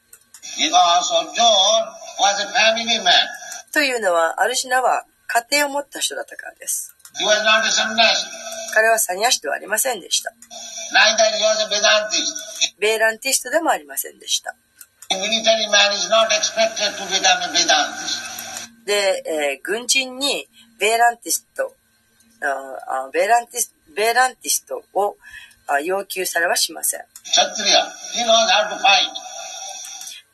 [3.73, 6.95] というのはアルシナは家庭を持った人だったからです。
[8.75, 10.33] 彼はサニアシではありませんでした。
[12.79, 14.55] ベーランティストでもありませんでした。
[18.85, 20.49] で、えー、軍人に
[20.83, 21.77] ベーランティスト、
[22.43, 25.17] ああベーランティスベーランティストを
[25.69, 27.01] あ要求されはしません。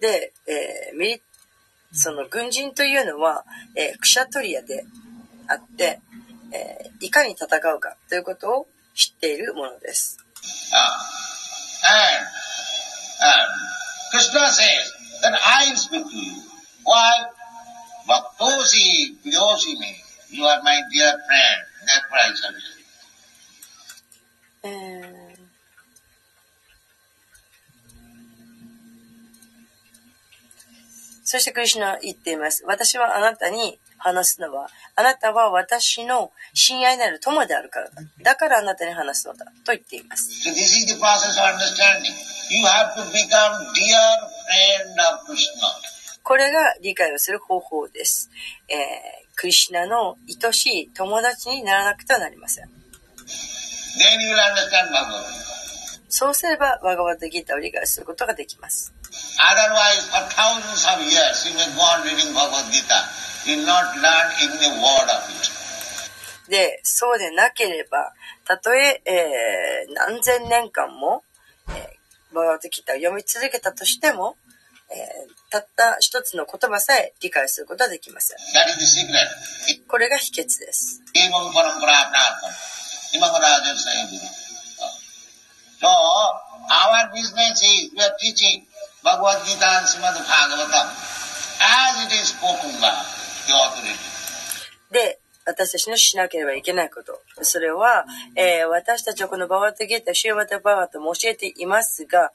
[0.01, 1.23] で、えーミリ
[1.93, 3.45] その軍人というのは、
[3.77, 4.87] えークシャトリアで
[5.49, 6.01] あって、
[6.51, 10.17] えーいかに戦うかということを知っているものです。
[10.73, 11.19] Ah.
[14.11, 14.49] Krishna
[20.31, 21.61] You are my dear friend.
[21.87, 22.29] That's what
[31.25, 32.65] そしてクリスナは言っています。
[32.67, 37.91] 私はあなたに話すのは、あなたは私の親愛なる友であるから
[38.23, 38.37] だ。
[38.37, 39.45] からあなたに話すのだ。
[39.65, 40.31] と言っています。
[46.23, 48.31] これが理解をする方法です。
[48.69, 48.75] え、
[49.39, 52.65] クリシナの愛しい友達にならなくてはなりません。
[56.09, 58.93] そうすればワガワダギーを理解することができます。
[66.49, 68.13] でそうでなければ
[68.45, 71.23] たとええ、何千年間も、
[71.69, 74.37] えー、ワガワダギーを読み続けたとしても
[74.91, 78.39] えー、たった一つの言葉さえ理解することはできません。
[79.87, 81.03] これが秘訣です。
[94.91, 95.18] で
[95.49, 97.23] 私たちのしなければいけないこと。
[97.43, 98.05] それは、
[98.37, 102.33] えー私たちはこのバワットギータ、シューマタバワットも教えていますが、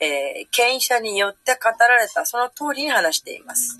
[0.00, 3.78] えー権威者によって語られたその通りに話しています。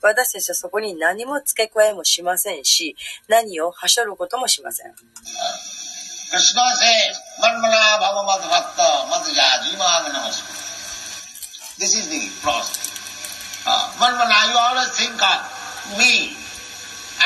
[0.00, 2.96] 私たちはそこに何も付け加えもしませんし、
[3.28, 4.94] 何をはしょることもしません。
[11.78, 12.95] This is the process.
[13.66, 16.36] Uh, when I always think of me.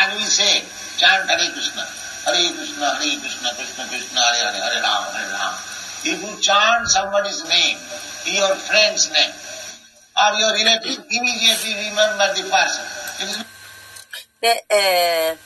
[0.00, 0.64] And we say,
[0.96, 1.84] chant Hare Krishna.
[2.24, 5.58] Hare Krishna, Hare Krishna, Krishna Krishna, Hare Hare, Hare Rama, Hare Rama.
[6.04, 7.76] If you chant somebody's name,
[8.24, 9.34] your friend's name,
[10.16, 12.84] or your relative, immediately remember the person.
[13.20, 13.44] It is
[14.40, 15.36] で、え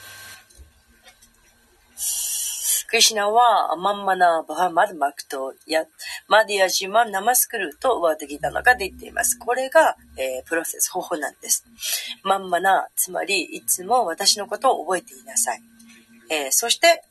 [2.94, 5.84] クリシナは、マンマナバハマドマクトや、
[6.28, 9.36] マディアジマナマスクルとワードギターの中で言っています。
[9.36, 11.66] これが、えープロセス、方法なんです。
[12.22, 15.62] マンマナ、つまり、いつも私のことを覚えていなさい。
[16.30, 17.02] えーそして、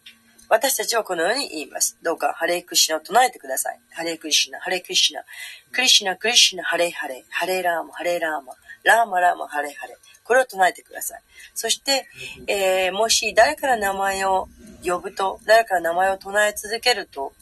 [0.47, 1.97] 私たちはこのように言います。
[2.01, 3.79] どうか、ハレークリシナを唱えてください。
[3.91, 5.25] ハレークリシナ、ハレークリシナ、
[5.73, 8.53] クリシナ、クリシナ、ハレーハレー、ハレーラーマ、ハレーラーマ、
[8.85, 10.02] ラーマラーマ、ハレーハレー。
[10.23, 11.21] これを唱えてください。
[11.53, 12.07] そして、
[12.47, 14.47] えーもし誰から名前を
[14.83, 17.33] 呼ぶと、誰から名前を唱え続けると、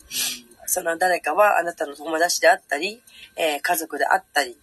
[0.65, 3.01] その誰かはあなたの友達であったり、
[3.35, 4.57] えー家族であったり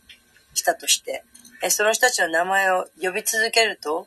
[0.55, 1.25] したとして、
[1.63, 4.07] えーその人たちの名前を呼び続けると、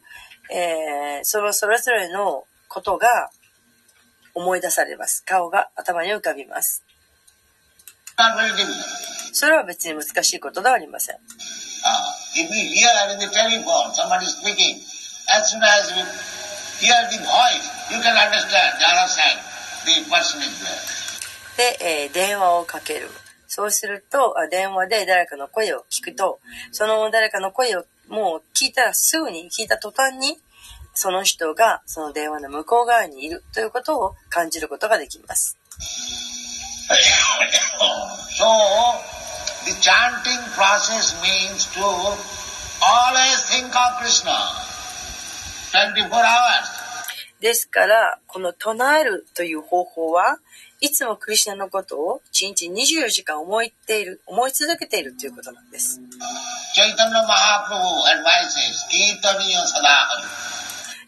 [0.51, 3.29] えーそのそれぞれのことが
[4.33, 5.23] 思い出されます。
[5.25, 6.83] 顔が頭に浮かびます。
[9.33, 11.15] それは別に難しいことではありません。
[21.57, 23.09] で、電話をかける。
[23.47, 26.39] そうすると、電話で誰かの声を聞くと、
[26.71, 30.37] その誰かの声をもう聞いたらすぐに、聞いた途端に、
[30.93, 35.57] その人がその電話の向こう側にいるということを感じることができます。
[38.37, 38.47] So,
[39.65, 44.35] the chanting process means to always think of Krishna
[45.71, 46.81] 24 hours.
[47.39, 50.37] ですから、この唱えるという方法は、
[50.79, 55.99] いつもクリシュナのことを1日24時間思いっている、思い続けているということなんです。
[58.11, 58.85] Advises.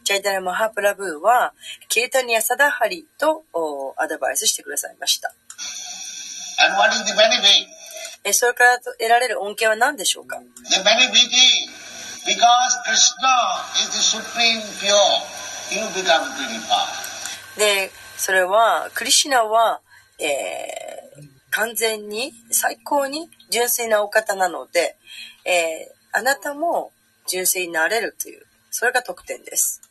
[0.04, 1.54] チャイタラ・マハプラブーは、
[1.90, 5.34] キリタニア・サダハリとおアドバイスしてくださいました。
[6.60, 11.70] And それから得られる恩恵は何でしょうか？The benefit is,
[12.26, 13.28] because Krishna
[13.76, 14.96] is the supreme pure,
[15.72, 17.58] you become purified.
[17.58, 19.82] で、それは、クリシュナは、
[20.20, 24.96] えー完全に、最高に純粋なお方なので、
[25.46, 26.92] えーあなたも
[27.28, 29.82] 純粋になれるという、それが得点です。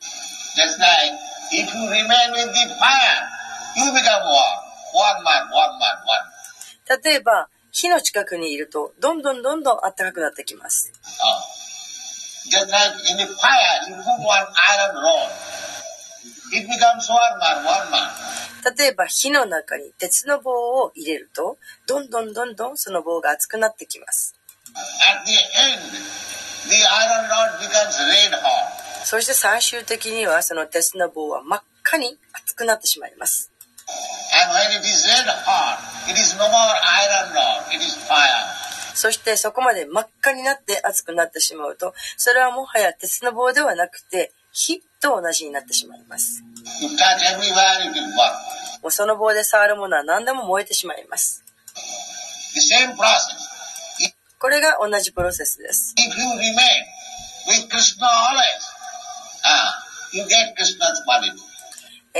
[7.04, 10.92] 例えば、火の近くにいると、どんどんどんどん暖かくなってきます。
[18.76, 20.50] 例えば、火の中に鉄の棒
[20.82, 21.56] を入れると、
[21.86, 24.34] どんどんどんどんその棒が熱くなってきます。
[29.04, 33.50] そして最終的には、その鉄の棒は真っ赤に熱くなってしまいます。
[38.94, 46.42] そしてそこまで真っ赤になって熱くなってしまうと、それはもはや鉄の棒ではなくて、火と同じになってしまいます。
[48.90, 51.42] その棒で触るものは何でも燃えてしまいます。
[54.42, 55.94] これが同じプロセスです。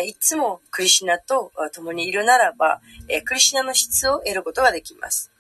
[0.07, 2.81] いつもクリシナと共にいるならば、
[3.25, 5.33] クリシナの質を得ることができます。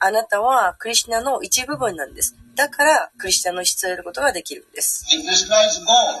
[0.00, 2.36] あなたはクリシナの一部分なんです。
[2.56, 5.06] だから、クリシナの質を得ることができるんです。
[5.06, 6.20] クリシナ is gold.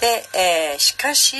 [0.00, 1.36] で、えーしかし、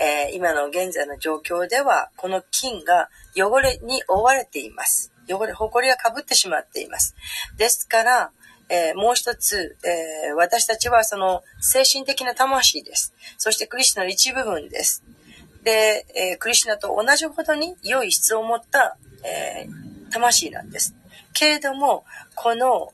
[0.00, 5.12] えー今の現在の状況では、この金が汚れに覆われています。
[5.28, 7.14] 汚れ、埃が被ってしまっています。
[7.58, 8.30] ですから、
[8.68, 13.12] えーもう一つ、えー私たちはその精神的な魂です。
[13.36, 15.02] そしてクリスナの一部分です。
[15.62, 20.94] で、えークリシュナと同じほどに良い質を持った、えー魂なんです。
[21.32, 22.04] けれども、
[22.34, 22.92] この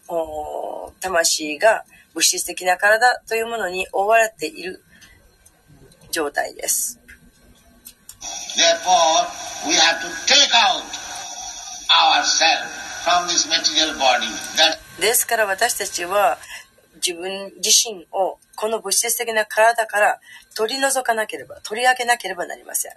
[1.00, 1.84] 魂が
[2.14, 4.84] 物質的な体というものに覆われている
[6.10, 6.98] 状態です。
[15.00, 16.38] ですから私たちは
[16.96, 20.20] 自分自身をこの物質的な体から
[20.56, 22.92] 取り除かなければ取り上げなければなりません。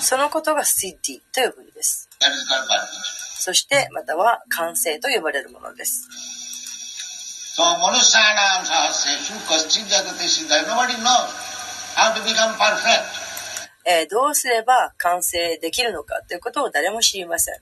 [0.00, 2.08] そのことがシッディう呼ぶんです。
[3.40, 6.08] そしてまたは完成と呼ばれるものです。
[13.86, 17.54] え、どうすれば完成できるのかということを誰も知りません。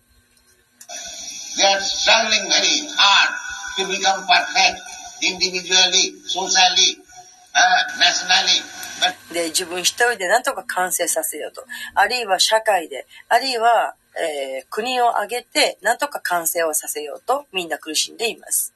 [9.32, 11.64] で自分一人で何とか完成させようと。
[11.94, 18.72] あるいは社会で、あるいは、え、国を挙げて何とか完成をさせようとみんな苦しんでいます。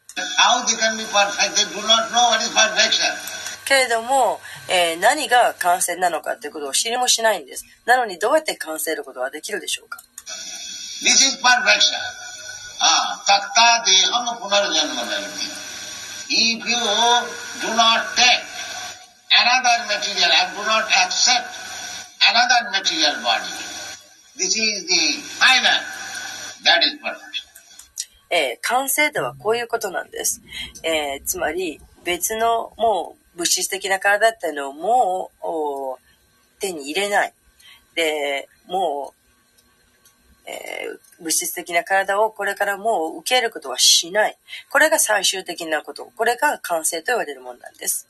[3.67, 7.65] けれども、えー何が完成なのかということを知りもしないんです。
[7.85, 10.01] なのにどうやって完成することができるでしょうか
[11.03, 11.99] This is perfection.
[12.81, 15.49] Ah, takta deham punarjanma naliti.
[16.29, 16.77] If you
[17.61, 18.43] do not take
[19.31, 21.47] another material and do not accept
[22.31, 23.53] another material body,
[24.37, 25.81] this is the final.
[26.65, 27.45] That is perfection.
[28.31, 30.41] えー完成とはこういうことなんです。
[30.83, 37.33] えーつまり別のもう物質的な体っていうのをもう手に入れない。
[37.95, 39.13] で、も
[40.47, 40.89] う、え、
[41.21, 44.39] 物質的な体をこれからもう受けることはしない。
[44.71, 46.11] これが最終的なこと。
[46.17, 48.07] これが完成と言われるものなんです。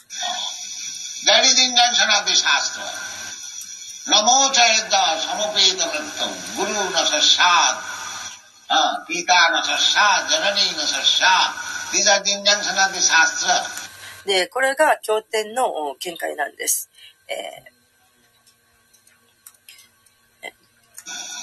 [11.93, 13.86] These are the injunctions of the Shastra.
[14.27, 16.91] で、これが経典のお見解なんです。
[17.29, 17.63] え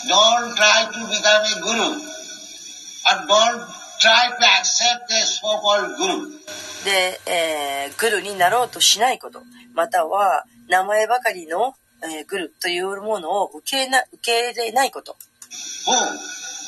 [0.05, 3.65] Don't try to become a guru or don't
[3.99, 6.27] try to accept a so-called guru.
[6.27, 9.41] ーで、えーグルになろうとしないこと。
[9.73, 15.15] または、名前ばかりの、えーグルというものを受けな受け入れないこと。
[15.87, 15.93] Who?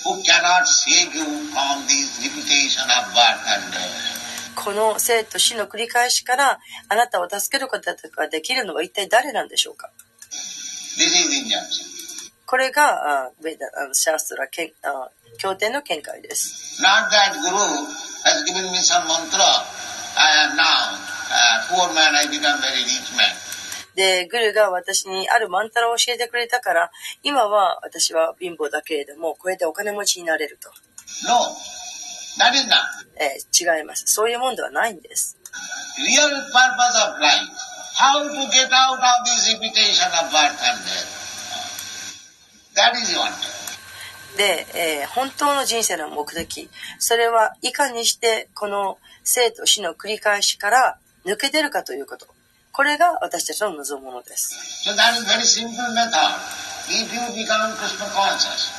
[0.05, 4.24] Who cannot save you from this repetition of birth and death.
[4.55, 6.59] この生と死の繰り返しから
[6.89, 9.91] あなたを助けることができるのは一体誰なんでしょうか？
[12.45, 13.31] これが
[13.93, 14.73] シャーストラ経
[15.57, 16.81] 典の見解です。
[16.81, 17.57] Not that guru
[18.23, 19.43] has given me some mantra.
[20.17, 23.35] I am now a poor man, I become very rich man.
[23.95, 26.91] で、グルが私にあるマンタラを教えてくれたから、
[27.23, 30.69] 今は私は貧乏だけれども、これでお金持ちになれると。
[31.27, 31.39] No.
[33.17, 34.03] えー違います。
[34.07, 35.37] そういうもんではないんです。
[35.97, 37.39] Real purpose of life.
[37.97, 41.07] How to get out of this repetition of birth and death.
[42.75, 43.31] That is one.
[44.37, 52.27] で、えー本当の人生の目的、それはいかにしてこの生と死の繰り返しから抜け出るかということ。
[52.73, 54.53] これが私たちの望むものです。
[54.85, 56.11] So that is very simple method.
[56.89, 58.69] If you become Krishna conscious,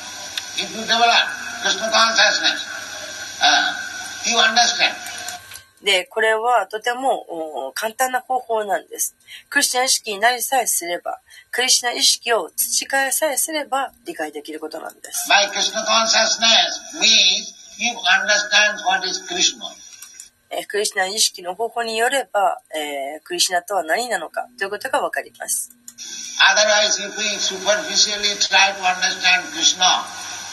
[0.61, 1.09] if you develop
[1.63, 2.76] Krishna consciousness, uh.
[5.83, 9.15] で、これはとてもお簡単な方法なんです。
[9.49, 11.19] クリスチャン意識になりさえすれば、
[11.51, 15.29] クリスチャン意識を培いさえすれば理解できることなんです。
[15.31, 19.65] By Krishna consciousness means you understand what is Krishna.
[20.49, 25.71] えークリスチャン意識の方法によれば、えークリシナとは何なのかということがわかります。
[26.39, 29.85] Otherwise, if we superficially try to understand Krishna,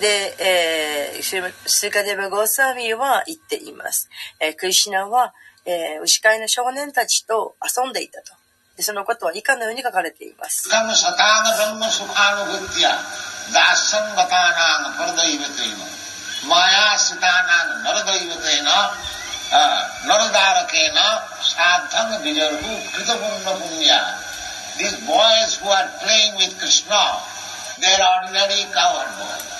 [0.00, 4.08] で、えー、シルスーカデバ・ゴーサーミーは言っています。
[4.40, 5.34] えークリシナは、
[5.66, 8.32] えー牛飼いの少年たちと遊んでいたと。
[8.76, 10.68] でそのことは以下のように書かれています。
[24.76, 26.98] These boys who are playing with Krishna,
[27.80, 29.54] they are ordinary coward boys.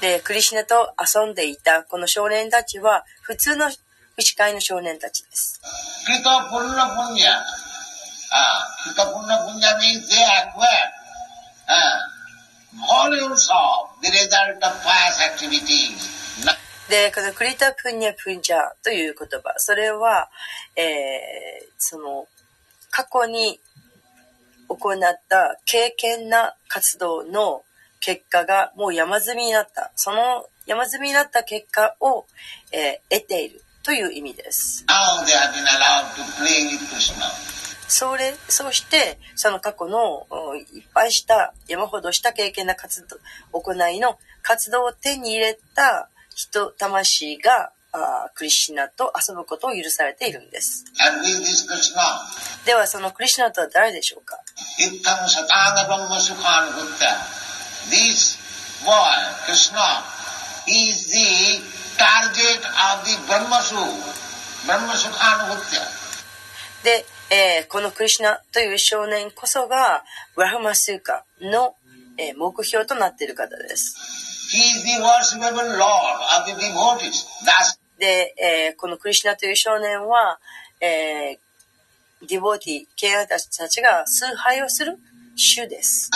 [0.00, 3.70] で、クリシナと遊んでいたこの少年たちは、普通の
[4.18, 5.60] 牛飼いの少年たちです。
[6.06, 7.42] Krita Punna Punya.
[8.30, 10.92] Uh, Krita Punna Punya means they acquire
[11.68, 11.98] uh,
[12.86, 16.18] volumes of the result of past activities.
[16.88, 20.30] で、このクリタ・プンニャ・プンジャーという言葉、それは、
[20.76, 22.26] えーその、
[22.90, 23.60] 過去に
[24.68, 27.62] 行った経験な活動の
[28.00, 29.90] 結果がもう山積みになった。
[29.96, 32.26] その山積みになった結果を、
[32.72, 34.84] えー得ているという意味です。
[37.88, 43.16] それ、そうして、その過去のおいっぱいした、山ほどした経験な活動、
[43.58, 47.72] 行いの活動を手に入れた人、魂が、
[48.34, 50.84] クリシナと遊ぶことを許されているんです。
[52.64, 54.38] ではそのクリシナとは誰でしょうか？
[66.84, 70.04] で、えー、このクリシナという少年こそが
[70.36, 71.74] ブラフマスーカの
[72.36, 74.27] 目標となっている方です。
[77.98, 80.38] で、えー、このクリュナという少年は、
[80.80, 81.40] ええ、
[82.26, 84.98] デボティー、ケアたちが崇拝をする
[85.36, 86.10] 主です。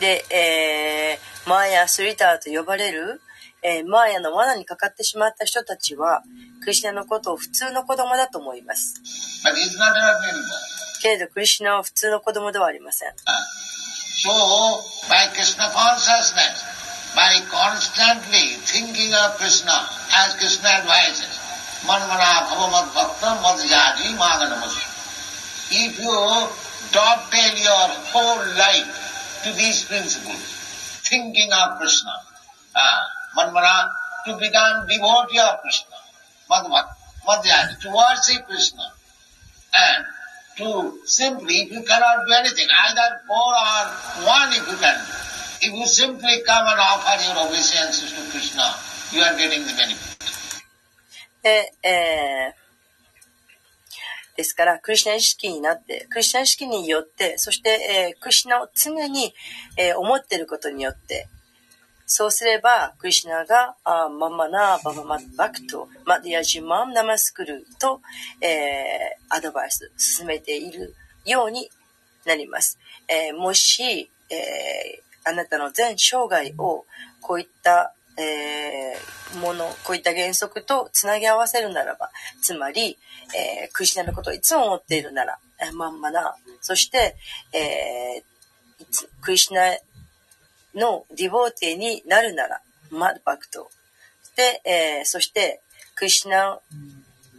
[0.00, 3.20] で、えー、マヤ・スリターと呼ばれる、
[3.62, 6.22] えー、マーヤの罠にかかってしまった人たちは、
[6.60, 9.00] クリシナのことを普通の子供だと思います。
[11.00, 13.08] けれど、クリシナは普通の子供ではありません。
[31.02, 32.14] Thinking of Krishna.
[32.74, 33.21] Ah.
[33.36, 33.90] Manmana,
[34.26, 35.96] to become devotee of Krishna,
[36.50, 36.86] Madhvat,
[37.26, 38.92] Madhyadi, to worship Krishna,
[39.74, 40.04] and
[40.58, 45.12] to simply, if you cannot do anything, either four or one if you can do.
[45.64, 48.74] If you simply come and offer your obeisances to Krishna,
[49.12, 50.12] you are getting the benefit.
[51.42, 52.62] で、えー
[54.34, 59.34] ですから、クリシナ意識になって、クリシナ意識によって、そして、えークリシナを常に、
[59.76, 61.28] えー思っていることによって、
[62.14, 68.02] そうすれば、クリシナが、あマンマナー、ババマバクト、マディアジマンナマスクルと、
[68.42, 70.94] えーアドバイス、進めている
[71.24, 71.70] ように
[72.26, 72.78] なります。
[73.08, 76.84] えーもし、えーあなたの全生涯を、
[77.22, 82.10] こういった、えーもの、こういった原則とつなぎ合わせるならば、
[82.42, 82.98] つまり、
[83.34, 87.16] えークリシナのことをいつも思っているなら、えーまんまな、そして、
[87.54, 88.32] えー
[89.22, 89.62] クリシナ
[90.74, 93.70] のディボーティーになるなら、マッバクト。
[94.36, 95.60] で、えーそして、
[95.94, 96.58] クリシナ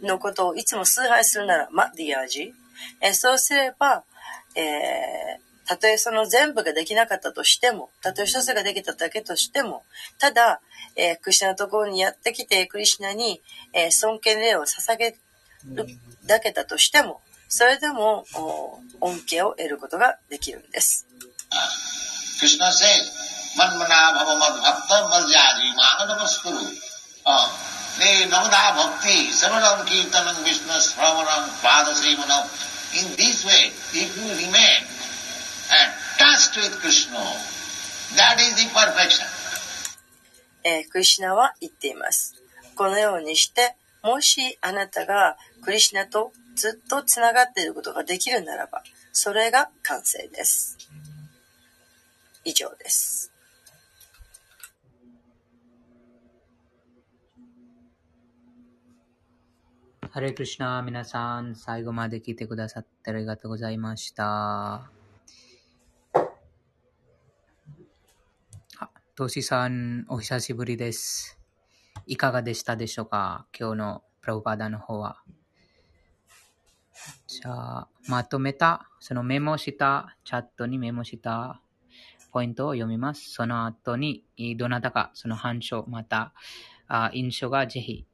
[0.02, 2.52] のことをいつも崇拝するなら、マディアージ。
[3.00, 4.04] えーそうすれば、
[4.54, 9.82] えーたとえその全部ができなかったとしても、たとえ一つができただけとしても、
[10.18, 10.60] ただ、
[10.94, 13.40] えークリシナのところにやってきて、クリシナに、
[13.72, 15.16] えー尊敬礼を捧げる
[16.26, 18.26] だけだとしても、それでも、
[19.00, 21.06] 恩恵を得ることができるんです。
[22.44, 23.08] Krishna says,
[23.56, 26.76] Manmana bhava mad bhakta maljari manadamaskuru.
[27.24, 27.48] Uh,
[27.96, 32.44] the Navada Bhakti, Samaram Kirtanam Vishnu Sravaram Pada Sevanam.
[33.00, 34.84] In this way, if you remain
[35.72, 37.16] attached with Krishna,
[38.16, 39.26] that is the perfection.
[40.64, 42.34] えクリシナは言っています。
[42.76, 50.76] このようにして、もしあなたがクリシナとずっとつながっていることができるならば、それが完成です。
[52.44, 53.32] 以上です。
[60.10, 64.88] ハレクシナ、皆さん、最後まで聞いてくださってありがとうございました。
[68.78, 71.40] あ、トシさん、お久しぶりです。
[72.06, 73.46] いかがでしたでしょうか？
[73.58, 75.20] 今日のプラブパダの方は。
[77.26, 81.60] じゃあ、まとめた、そのメモした、チャットにメモした
[82.34, 83.30] ポイントを読みます。
[83.30, 84.24] その後に、
[84.56, 86.32] どなたかその反証、また、
[87.12, 88.06] 印象がぜひ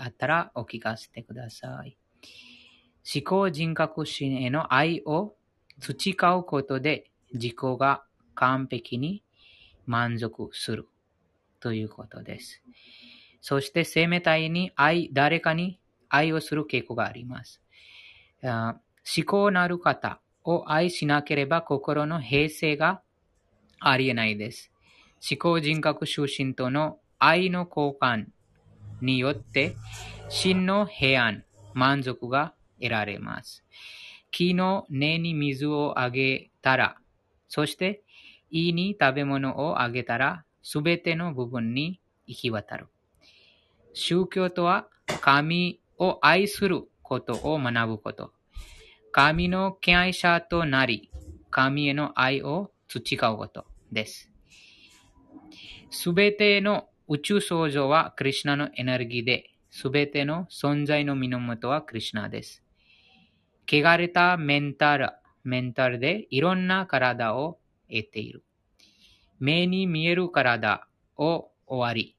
[0.00, 1.98] あったらお聞かせてください。
[3.14, 5.36] 思考人格心への愛を
[5.78, 8.02] 培うことで自己が
[8.34, 9.22] 完璧に
[9.84, 10.88] 満足する
[11.60, 12.62] ということです。
[13.42, 15.78] そして生命体に愛、誰かに
[16.08, 17.60] 愛をする傾向があります。
[18.42, 18.80] 思
[19.26, 23.02] 考なる方を愛しなければ心の平静が
[23.80, 24.70] ありえないです。
[25.28, 28.26] 思考人格出身との愛の交換
[29.00, 29.76] によって
[30.28, 31.44] 真の平安、
[31.74, 33.64] 満足が得られます。
[34.30, 36.96] 木の根に水をあげたら、
[37.48, 38.02] そして
[38.50, 42.86] 胃に食べ物をあげたら、すべての部分に行き渡る。
[43.92, 44.88] 宗教とは
[45.20, 48.32] 神を愛することを学ぶこと。
[49.12, 51.10] 神の敬愛者となり、
[51.50, 54.30] 神への愛を培うことです。
[55.90, 62.62] すべての宇宙創造はクリシナのエネルギーで、すべての存在の源はクリシナです。
[63.68, 65.10] 汚れたメンタル、
[65.44, 67.58] メンタルでいろんな体を
[67.88, 68.42] 得ている。
[69.38, 72.16] 目に見える体を終わり、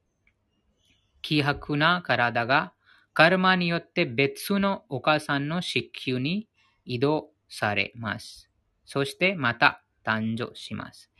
[1.22, 2.72] 希薄な体が
[3.12, 6.48] カルマによって別のお母さんの子宮に
[6.84, 8.48] 移動されます。
[8.84, 11.10] そしてまた誕生します。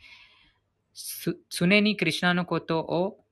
[1.49, 3.23] 常にクリシナのことを、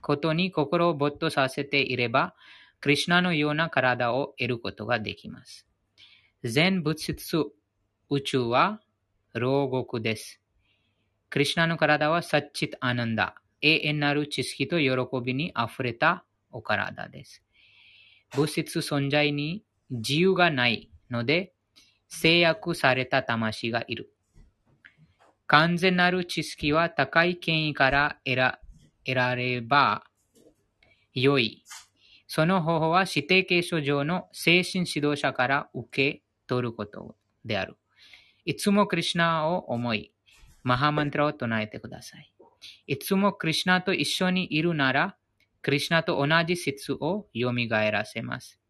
[0.00, 2.34] ことに心を没頭させていれば、
[2.80, 5.66] クリシナのような体を得ることができます。
[6.44, 7.36] 全物質
[8.08, 8.80] 宇宙は
[9.34, 10.40] 牢獄です。
[11.28, 14.90] クリシナの体はサッチッアナンダ、永遠なる知識と喜
[15.24, 17.42] びに溢れたお体です。
[18.34, 21.52] 物質存在に自由がないので、
[22.08, 24.12] 制約された魂がいる。
[25.50, 28.60] 完全なる知識は高い権威から得ら
[29.04, 30.04] 得られば
[31.12, 31.64] 良い。
[32.28, 37.76] その方法は指定継承上の精神指導者から受け取ることである。
[38.44, 40.12] いつもクリシナを思い、
[40.62, 42.32] マハマントラを唱えてください。
[42.86, 45.16] いつもクリシナと一緒にいるなら、
[45.62, 48.60] クリシナと同じ説を蘇らせます。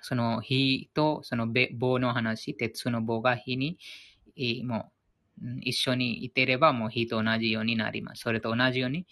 [0.00, 3.78] その火とその棒の話、鉄の棒が火に
[4.62, 4.93] もう
[5.60, 8.22] 一緒にいてればもう火と同じようになります。
[8.22, 9.06] それと同じように、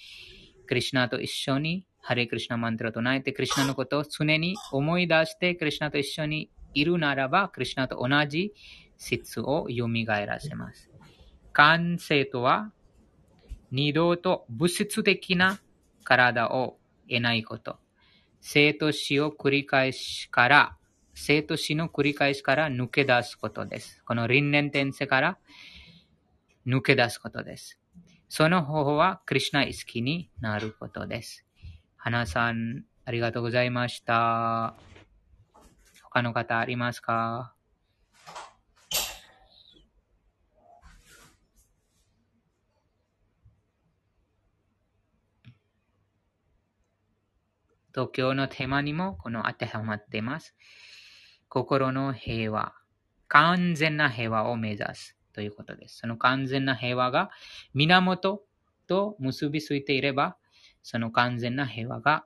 [0.66, 8.53] クリシナと一緒にハレクリシナマントラを唱えて、クリシナのことを常に思い出して、クリシナと一緒にいるならば、クリシナと同じ
[8.97, 10.90] 説を蘇らせます。
[11.53, 12.73] 完成とは、
[13.70, 15.61] 二度と物質的な
[16.05, 16.77] 体を
[17.09, 17.78] 得ないこと。
[18.40, 20.77] 生と死を繰り返しから、
[21.15, 24.03] 生と死の繰り返しから抜け出すことです。
[24.05, 25.39] この輪廻転生から
[26.66, 27.80] 抜け出すことです。
[28.28, 31.44] その方法はクリュナ意識になることです。
[31.97, 34.74] 花さん、ありがとうございました。
[36.02, 37.55] 他の方ありますか？
[47.94, 50.55] 東京のテーマにもこの当てはまっています。
[51.48, 52.72] 心の平和、
[53.28, 55.98] 完全な平和を目指すということです。
[55.98, 57.30] その完全な平和が
[57.74, 58.44] 源
[58.86, 60.36] と結びついていれば、
[60.82, 62.24] その完全な平和が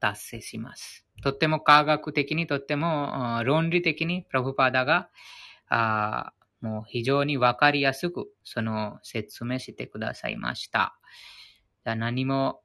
[0.00, 1.06] 達成します。
[1.22, 5.08] とっても科学的に、とっても論理的にプラブパダが
[5.68, 10.98] あもう非常にわかりやすく、その説明してくださいました。
[11.84, 12.62] じゃ何も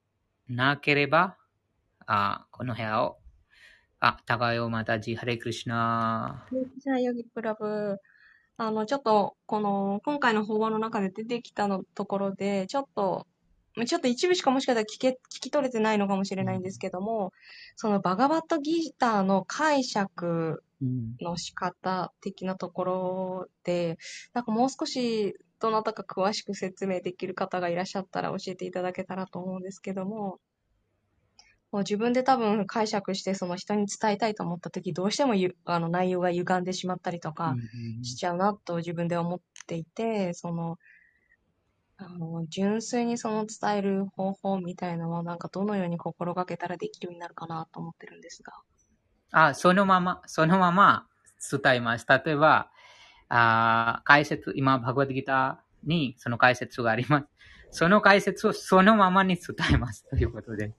[0.48, 1.38] なければ、
[2.06, 3.18] あこの部屋を、
[4.00, 6.48] あ、高尾またじ、ハレクリシナ。
[8.64, 13.26] あの、ちょっと、この、今回の法話の中で出てきたのところで、ちょっと、
[13.88, 17.34] ちょっと一部しかもしかしたら聞け、聞き取れてないのかもしれないんですけども、
[17.76, 21.16] そのバガバットギターの解釈うん。
[21.20, 23.98] の仕方的なところで、
[24.34, 30.40] なんかもう少しどなたか詳しく説明できる方がいらっしゃったら教えていただけたらと思うんですけども、
[31.72, 37.56] もう自分で多分解釈してその人に伝えたいと思った時どうしてもゆあの内容が歪んでしまったりとか
[38.04, 40.78] しちゃうなと自分で思っていて、その、
[41.98, 48.54] あの、純粋にその伝える方法みたいなのはなんかどのように心がけたらできるようになるかなと思ってるんですが。
[49.32, 51.08] あ、そのまま、そのまま
[51.50, 52.06] 伝えます。
[52.08, 52.70] 例えば、
[53.30, 57.28] あ解説、今、バグワッドギターにその解説があります。
[57.72, 60.06] その解説をそのままに伝えます。
[60.10, 60.74] ということで。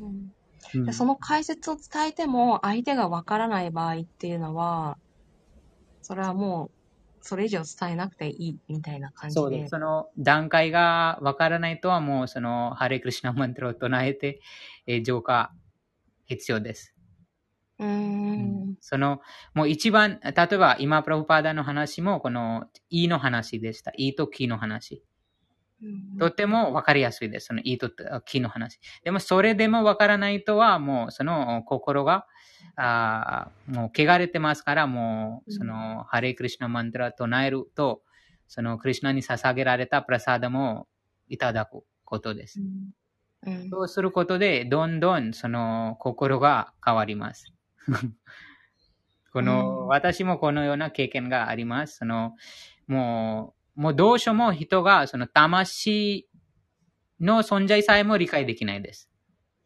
[0.00, 0.08] うん
[0.74, 4.98] うんでその解説を伝えても相手がわからない場合っていうのは、
[6.02, 6.70] それはもう
[7.20, 9.40] それ以上伝えなくていいみたいな感じで。
[9.40, 9.70] そうです。
[9.70, 14.40] その段階がわからないとはもうそのハレクリシナマントラを唱えて、
[14.86, 15.52] えー浄化
[16.26, 16.94] 必要です。
[17.78, 18.76] うーん。
[18.80, 19.20] その、
[19.54, 23.92] もう一番、例えば今プラブパーダの話もこのいの話でした。
[23.96, 25.02] いときの話。
[25.82, 27.46] うんとてもわかりやすいです。
[27.46, 27.90] そのいと
[28.24, 28.80] きの話。
[29.04, 32.26] でもそれでもわからないとはもうその心が、
[32.76, 38.02] あーもう汚れてますから、もうそのハレクリシナマントラ唱えると、
[38.48, 40.88] そのクリシナに捧げられたプラサーダも
[41.28, 42.60] いただくことです。
[42.60, 47.52] うんそうすることで、どんどんその心が変わります。
[49.32, 51.98] この、うん私もこのような経験があります。
[51.98, 52.34] その、
[52.88, 56.28] もう、もうどうしようも人がその魂
[57.20, 59.10] の存在さえも理解できないです。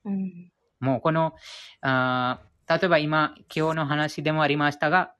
[0.05, 0.51] うん
[0.81, 1.35] もうこの、
[1.83, 5.13] あー例えば今、今日の話でもありましたが、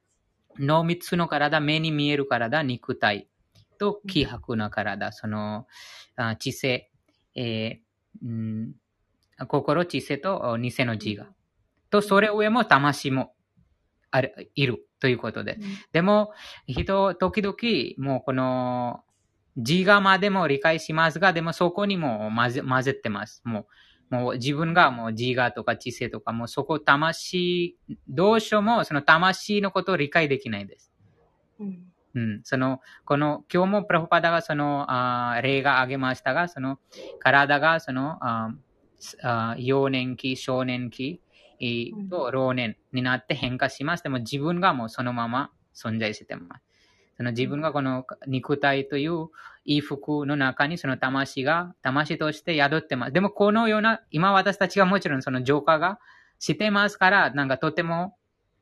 [0.59, 3.29] 脳三つの体、目に見える体、肉体
[3.79, 5.67] と気迫な体、その、
[6.15, 6.93] あ知性、
[7.35, 8.75] えーうん、
[9.49, 11.27] 心、知性と偽の自我。
[11.91, 13.35] と、それ上も魂も
[14.13, 15.59] ある、いるということで。
[15.93, 16.33] でも、
[16.67, 17.57] 人、時々、
[18.07, 19.03] もうこの、
[19.57, 23.43] 自我までも理解しますが、でもそこにも混ぜ混ぜてます。
[23.45, 23.67] も
[24.11, 27.77] う、もう自分がもう自我とか知性とか、もうそこ魂、
[28.09, 30.93] どうしようもその魂のことを理解できないです。
[31.59, 36.81] うんうん、その、この、今日もプラフパダがその、あー例が挙げましたが、その、
[37.21, 38.55] 体がその、あー
[39.23, 41.30] あー幼年期、少年期えー
[42.11, 44.03] と老年になって変化します。
[44.03, 46.63] でも自分がもうそのまま存在してます。
[47.17, 49.29] その自分がこの肉体という
[49.67, 53.13] 衣服の中にその魂が、魂として宿ってます。
[53.13, 55.99] でもこのような、今私たちがもちろんその浄化が
[56.39, 58.17] してますから、なんかとても、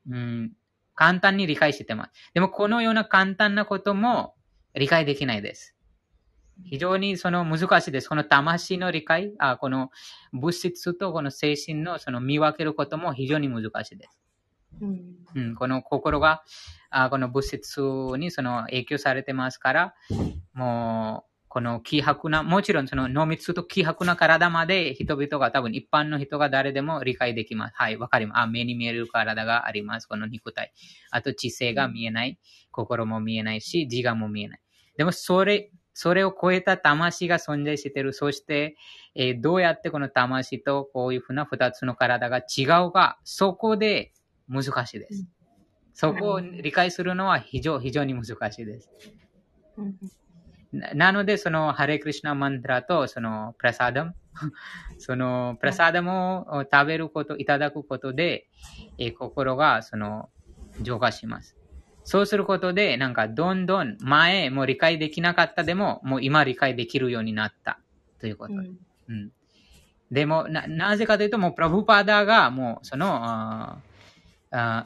[0.09, 0.51] うん、
[0.93, 2.11] 簡単に理解してます。
[2.33, 4.35] でもこのような簡単なことも
[4.75, 5.73] 理解できないです。
[6.65, 8.09] 非常にその難しいです。
[8.09, 9.89] この魂の理解、あこの
[10.31, 14.19] 物質とこの精神のその見分けることも非常に難しいです。
[14.81, 15.01] うん
[15.35, 16.43] うん、この心が
[16.89, 17.81] あこの物質
[18.17, 19.93] にその影響されてますから、
[20.53, 27.73] もうこの希薄な、もちろんその濃密と希薄な体まで人々が多分一般の人が誰でも理解できます。
[27.75, 28.39] はい、わかります。
[28.41, 30.05] あ、目に見える体があります。
[30.05, 30.71] この肉体。
[31.09, 32.39] あと知性が見えない。
[32.71, 34.61] 心も見えないし、自我も見えない。
[34.95, 38.13] でもそれ、それを超えた魂が存在している。
[38.13, 38.75] そして、
[39.15, 44.13] えーどうやってこの魂とこういうふうな二つの体が違うか、そこで
[44.47, 45.25] 難しいです。
[45.93, 48.89] そこを理解するのは非常非常に難しいです。
[49.77, 49.95] うん
[50.71, 54.13] ななので、その、ハレクリシナマントラと、その、プラサダム、
[54.99, 58.47] その、プラサダムを食べること、いただくことで、
[58.99, 60.29] えー心が、その、
[60.81, 61.58] 浄化します。
[62.09, 67.79] そうすることで、なんか、どんどん前もう理解できなかったでも、もう今理解できるようになった。
[68.19, 68.53] ということ。
[68.53, 68.79] うん
[69.09, 69.31] うん。
[70.09, 73.77] でも、な、なぜかというと、もう、プラブパダが、もう、その、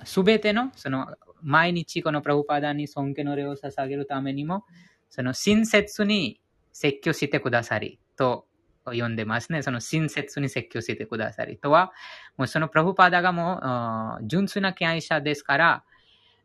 [0.03, 4.65] すべての、その、毎日このプラブパダに尊敬の礼を捧げるためにも、
[5.09, 6.41] その、親切に
[6.73, 8.47] 説教してくださり、と
[8.83, 9.61] 呼んでますね。
[9.61, 11.93] その、親切に説教してくださりとは、
[12.35, 15.83] もうそのプラブパダがもう純粋な敬愛者ですから、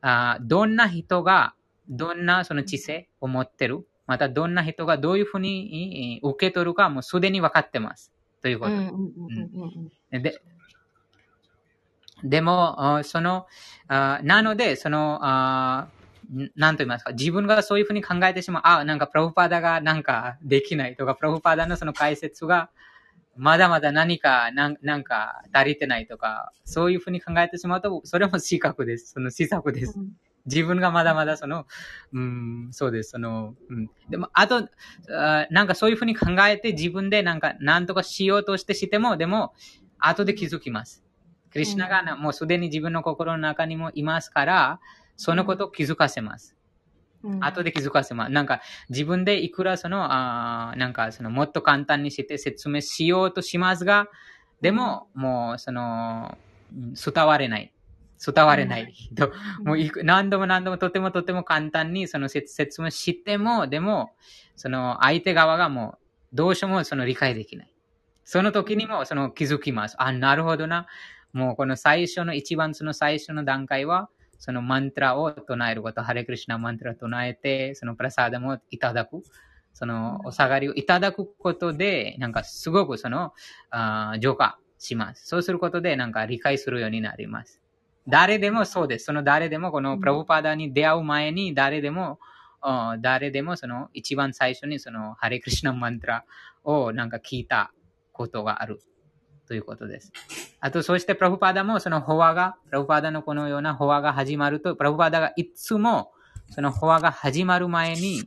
[0.01, 1.55] あーどんな人が、
[1.89, 8.12] どんなその知性を持ってる、またどんな人がどういうふうにえー受け取るかもうすでに分かってます。
[8.43, 8.73] ということ。
[10.20, 10.41] で、
[12.25, 13.47] でも、あその、
[13.89, 15.89] あなので、その、あ
[16.33, 18.62] んなんと言いますか、自分がそういうふうに考えてしまう。
[18.65, 22.70] あ、なんかプラブパーダがなんかできないとか、プラブパーダのその解説が
[23.39, 29.12] まだまだ何か、なんなんか足りてないとか、そういうふうに考えてしまうと、それも資格です。
[29.12, 29.97] その施策です。
[30.47, 31.66] 自分がまだまだその、
[32.12, 33.10] うん、そうです。
[33.10, 33.90] その、うん。
[34.10, 34.69] でも、あと、
[35.10, 39.55] あなんかそういうふうに考えて自分でなんか何とかしようとしてしても、でも、
[40.01, 41.05] 後で気づきます。
[41.52, 44.81] クリシュナがなもうすでに自分の心の中にもいますから、
[45.16, 46.56] そのことを気づかせます。
[47.24, 48.32] うん後で気づかせます。
[48.32, 54.09] なんか、自分でいくらその、あーなんか、その、もっと簡単にして説明しようとしますが、
[54.61, 56.49] でも、もう、その、うん
[56.95, 57.73] 伝われない。
[58.24, 58.93] 伝われない。
[59.16, 59.32] と
[59.65, 64.15] もういく、何度も何度もとてもとても簡単にその説説明しても、でも、
[64.57, 65.99] その相手側がも
[66.32, 67.73] う、どうしてもその理解できない。
[68.24, 69.97] その時にもその気づきます。
[69.99, 70.86] あ、なるほどな。
[71.32, 79.23] もうこの最初の、一番その最初の段階は、そのマントラを唱えること、ハレクリシュナマントラを唱えて、そのプラサーダもいただく。
[79.74, 83.32] そのお下がりをいただくことで、なんかすごくその、
[83.70, 85.27] あー浄化します。
[85.27, 87.60] そうすることで、なんか理解するようになります。
[88.09, 89.05] 誰でもそうです。
[89.05, 92.19] その誰でも、このプラブパーダに出会う前に、誰でも、
[93.01, 96.24] 誰でもその一番最初にそのハレクリシュナマントラ
[96.65, 97.73] をなんか聞いた
[98.12, 98.81] ことがある
[99.49, 100.12] ということです。
[100.61, 106.12] あと、そしてプラブパーダもそのフォアが、プラブパーダのこのようなフォアが始まると、プラブパーダがいつも
[106.51, 108.23] そのフォアが始まる前に、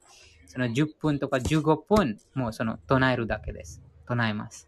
[0.47, 3.81] その10分とか15分、もうその唱えるだけです。
[4.07, 4.67] 唱えます。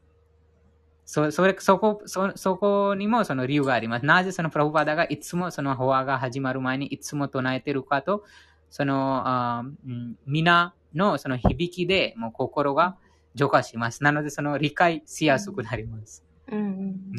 [1.05, 4.05] そ、それ、そこ、そ、そこにもその理由があります。
[4.05, 8.23] なぜそのプラブパーダがいつもそのフォアが始まる前にいつも唱えてるかと、
[8.69, 9.63] その、あ
[10.25, 12.97] 皆のその響きでもう心が
[13.35, 14.03] 浄化します。
[14.03, 16.23] なのでその理解しやすくなります。
[16.51, 17.11] うんうん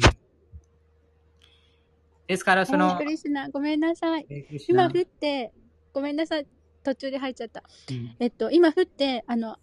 [2.27, 2.99] ですからそハの。
[2.99, 4.25] レ、クリシュナ、ごめんなさい。
[4.67, 5.53] 今降って、
[5.93, 6.47] ごめんなさい。
[6.83, 7.63] 途中で入っちゃった。
[7.89, 8.15] うん。
[8.19, 9.57] えっと、今降って、あの、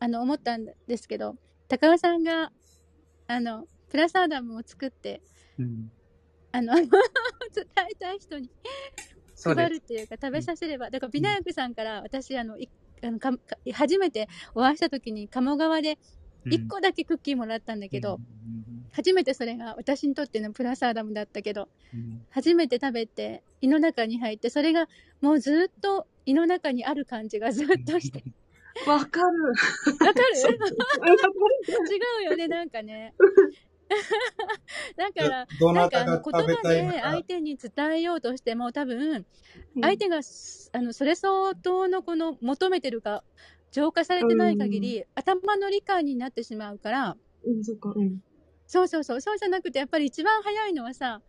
[0.00, 1.36] あの、思ったんですけど、
[1.68, 2.52] 高尾さんが、
[3.26, 5.22] あの、プラサーダムを作って、
[5.58, 5.90] うん。
[6.52, 6.88] あの、 伝
[7.90, 8.50] えたい人に
[9.42, 12.68] 配るっていうか、食べさせれば、だから、ビナヤクさんから、私、あの、い
[13.02, 15.98] あのかか初めてお会いした時に、鴨川で
[16.48, 18.18] 1個だけクッキーもらったんだけど、
[18.92, 22.22] 初めてそれが私にとってのプラサーダムだったけど、うん。
[22.30, 24.88] 初めて食べて胃の中に入ってそれが
[25.20, 28.24] もうずっと胃の中にある感じがずっとして。
[28.86, 29.42] わかる。
[29.44, 30.26] わかる？
[32.22, 33.14] 違うよねなんかね。
[34.96, 37.22] だからどななんかあの言葉で相。
[37.22, 39.26] 手に伝えようとしても多分
[39.80, 43.24] 相手がすあのそれ相当のこの求めてるか
[43.70, 48.18] 浄化されてない限り頭の理解になってしまうからうん、そっか、うん。
[48.66, 51.20] そうそうそうそうじゃなくてやっぱり一番早いのはさ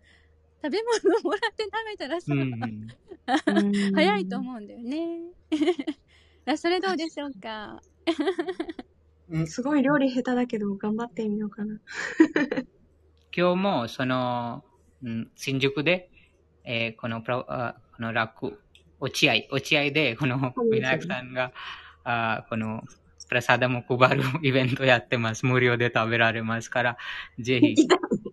[0.61, 2.88] 食べ物もらって食べたらさ、うん
[3.94, 5.22] 早いと思うんだよね。
[6.45, 7.82] あ それどうでしょうか？
[9.30, 11.80] うんすごい料理下手だけど、頑張ってみようかな。
[13.36, 14.64] 今日もその、
[15.03, 16.10] うん、新宿で、
[16.64, 18.60] えーこのプこの楽、
[18.99, 21.53] 落合、落合で、このいビナヤクさんが、
[22.10, 22.84] あこの、
[23.27, 25.45] プラサダも配る イベントやってます。
[25.45, 26.98] 無料で食べられますから、
[27.40, 27.76] ぜひ、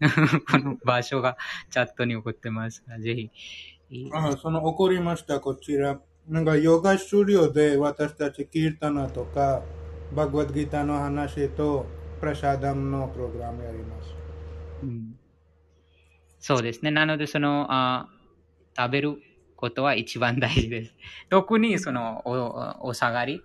[0.51, 1.37] この場所が
[1.71, 4.11] チャットに送ってますから、ぜひ。
[4.13, 6.01] あその怒りました、こちら。
[6.29, 9.63] なんか、ヨガスタジオで私たちキータナとか、
[10.15, 11.87] バグワッドギターの話と、
[12.19, 14.15] プラシャダムのプログラムやります。
[14.83, 15.19] うん
[16.39, 16.93] そうですね。
[16.93, 18.09] なので、その、あ
[18.77, 19.19] 食べる
[19.57, 20.95] ことは一番大事です。
[21.31, 23.43] 特に、その、お、お下がり、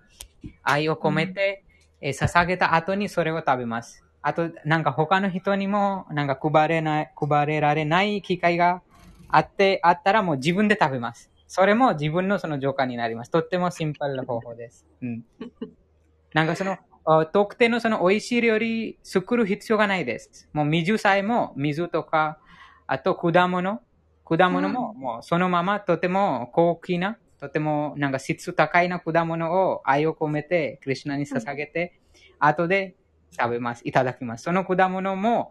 [0.62, 1.64] 愛を込めて、
[2.00, 4.04] えー捧げた後にそれを食べます。
[4.22, 8.82] あと、なんか他の人にも、なんか配れない、配れられない機会が
[9.28, 11.30] あって、あったらもう自分で食べます。
[11.48, 13.30] それも自分のその浄化になります。
[13.30, 14.86] とってもシンプルな方法です。
[15.00, 15.24] うん。
[16.34, 20.48] なんかその、あ特定のその美味しい料理作る必要がないです。
[20.52, 22.38] もう水さえも、水とか、
[22.86, 23.80] あと果物、
[24.24, 32.00] 果物ももうそのままとても高貴な、とてもなんか質高いな果物を愛を込めて、クリュナに捧げて、
[32.38, 32.96] 後で
[33.38, 33.82] 食べます。
[33.84, 34.44] いただきます。
[34.44, 35.50] その果物も、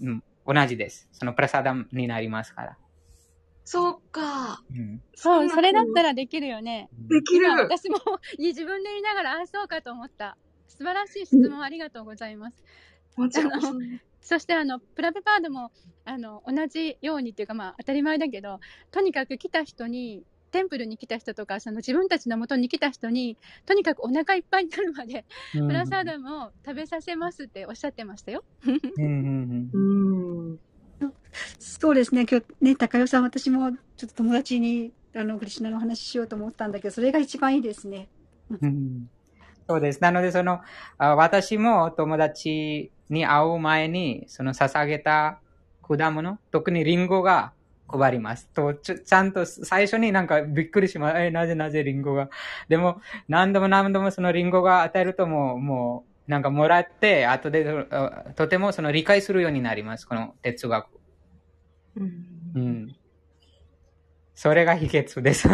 [0.00, 1.08] うん、同じです。
[1.12, 2.76] そのプラサダムになりますから。
[3.64, 4.62] そっか。
[4.70, 6.88] うん、そう、 それだったらできるよね。
[6.92, 7.46] できる。
[7.46, 7.98] 今私も
[8.38, 10.36] 自分で言いながら、あ、そうかと思った。
[10.66, 12.56] 素晴らしい質問ありがとうございます。
[13.16, 14.00] もちろん。
[14.20, 15.72] そしてあのプラブパードも
[16.04, 18.60] あの同じようにっていうかまあ当たり前だけど
[18.90, 28.44] とにかく来た人にテンプルに来た人とかその自分たちの元に来た人にとにかくお腹いっぱいになるまでプラサーダムを食べさせますっておっしゃってましたよ。
[28.66, 30.58] うんうんうんうん。
[31.58, 38.08] そうですね、今日ね、高代さん、私もちょっと友達にあの、クリシュナの話しようと思ったんだけど、それが一番いいですね。
[38.60, 39.06] うん
[39.68, 40.02] そうです。
[40.02, 40.60] なので、その、
[40.98, 45.40] あ私も友達に会う前に、その捧げた
[45.82, 47.52] 果物、特にリンゴが
[47.88, 48.48] 配ります。
[48.54, 51.18] と、ちょちゃんと最初になんかびっくりします。
[51.18, 52.30] え、なぜなぜリンゴが？
[52.68, 60.06] でも、何度も何度もそのリンゴが与えるともう、もう、なんかもらって、後であとてもその理解するようになります。
[60.06, 60.86] この哲学。
[61.96, 62.12] うん
[62.54, 62.96] うん。
[64.36, 65.48] それが秘訣です。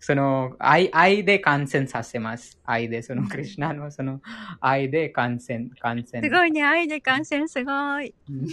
[0.00, 2.58] その、愛、愛で感染させます。
[2.64, 4.20] 愛で、その、クリュナのその、
[4.60, 6.22] 愛で感染、感染。
[6.22, 6.64] すごいね。
[6.64, 8.14] 愛で感染すごい。
[8.28, 8.46] うん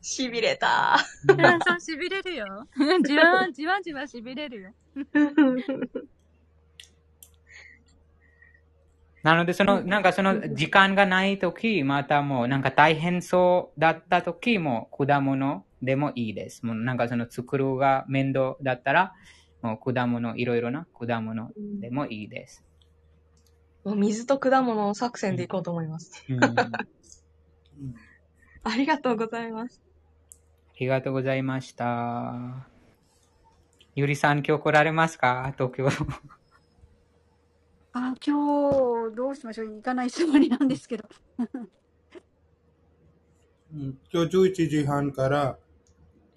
[0.00, 0.98] しびれた。
[1.26, 2.68] そう、痺れるよ。
[3.02, 4.70] じわん、じわじわ痺れるよ。
[9.24, 16.66] なので、その、なんかその、時間がないとき、またもう、なんか大変そうだったときも、果物でもいいです。
[16.66, 19.14] もう、なんかその、作るが面倒だったら、
[19.62, 22.62] もう、果物、いろいろな果物でもいいです。
[23.82, 26.24] もう水と果物作戦でいこうと思います。
[26.28, 26.52] うんあ
[28.64, 29.82] ありがとうございます。
[30.78, 32.66] りがとうございました。
[33.94, 35.52] ゆりさん、今日来られますか？
[35.56, 35.88] 東京。
[37.96, 39.68] あ、今日、どうしましょう。
[39.68, 41.08] 行かないつもりなんですけど。
[43.72, 45.58] うん今日11時半から、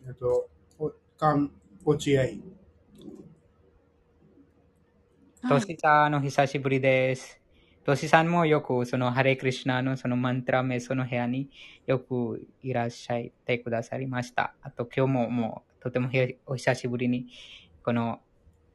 [0.07, 1.51] えっと、おかん
[1.83, 2.21] 落合。
[2.21, 2.41] はい
[5.49, 7.39] トシさん、お久しぶりです。
[7.85, 11.49] トシさんもよくそのハレクリシュナのそのマントラメソの部屋に
[11.85, 14.53] よくいらっしゃってくださりました。
[14.61, 17.27] あと今日ももうとてもへお久しぶりに
[17.83, 18.19] この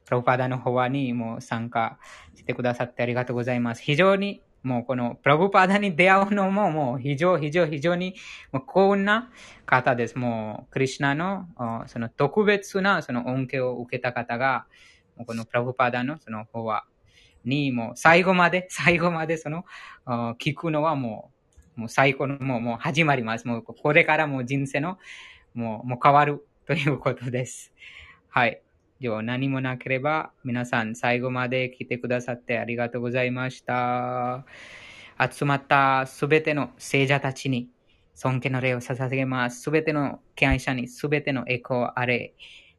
[0.05, 1.97] プロパダの方にも参加
[2.35, 3.81] してくださってありがとうございます。
[3.81, 8.15] 非常にもうこのプラブパダに出会うのももう非常非常非常に
[8.51, 9.29] もう幸運な
[9.65, 10.17] 方です。
[10.17, 11.47] もうクリシュナの
[11.87, 14.65] その特別なその恩恵を受けた方が
[15.25, 16.85] このプラブパダのその方は
[17.45, 19.65] にもう最後まで、 最後までその
[20.39, 21.31] 聞くのはも
[21.77, 23.47] う、もう最高の、もうもう始まります。
[23.47, 24.97] もうこれからもう人生の
[25.53, 27.73] もうもう変わるということです。
[28.29, 28.61] はい。
[29.03, 34.45] では何もなければ皆さん最後まで来てくださってありがとうございました。
[35.19, 37.67] 集まったすべての聖者たちに
[38.15, 39.61] 尊敬の礼を捧げます。
[39.61, 42.33] すべての敬愛者にすべての栄光あれ。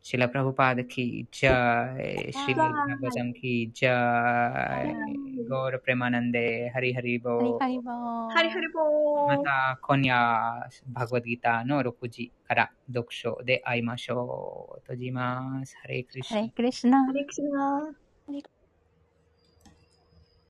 [0.06, 2.70] シラプラブパーダキジャイ、シリバ
[3.00, 7.36] ガザムキジャイ、ゴールプレマナンデ、ハリハリボー。
[7.38, 8.30] ハリハリボー。
[8.30, 9.38] ハリハリボー。
[9.38, 14.80] また今夜、バグワッドギターの6時から読書で会いましょう。
[14.82, 15.74] 閉じます。
[15.80, 17.12] ハレイクリシナハレクリシュナハ。
[17.14, 18.53] リクシナ。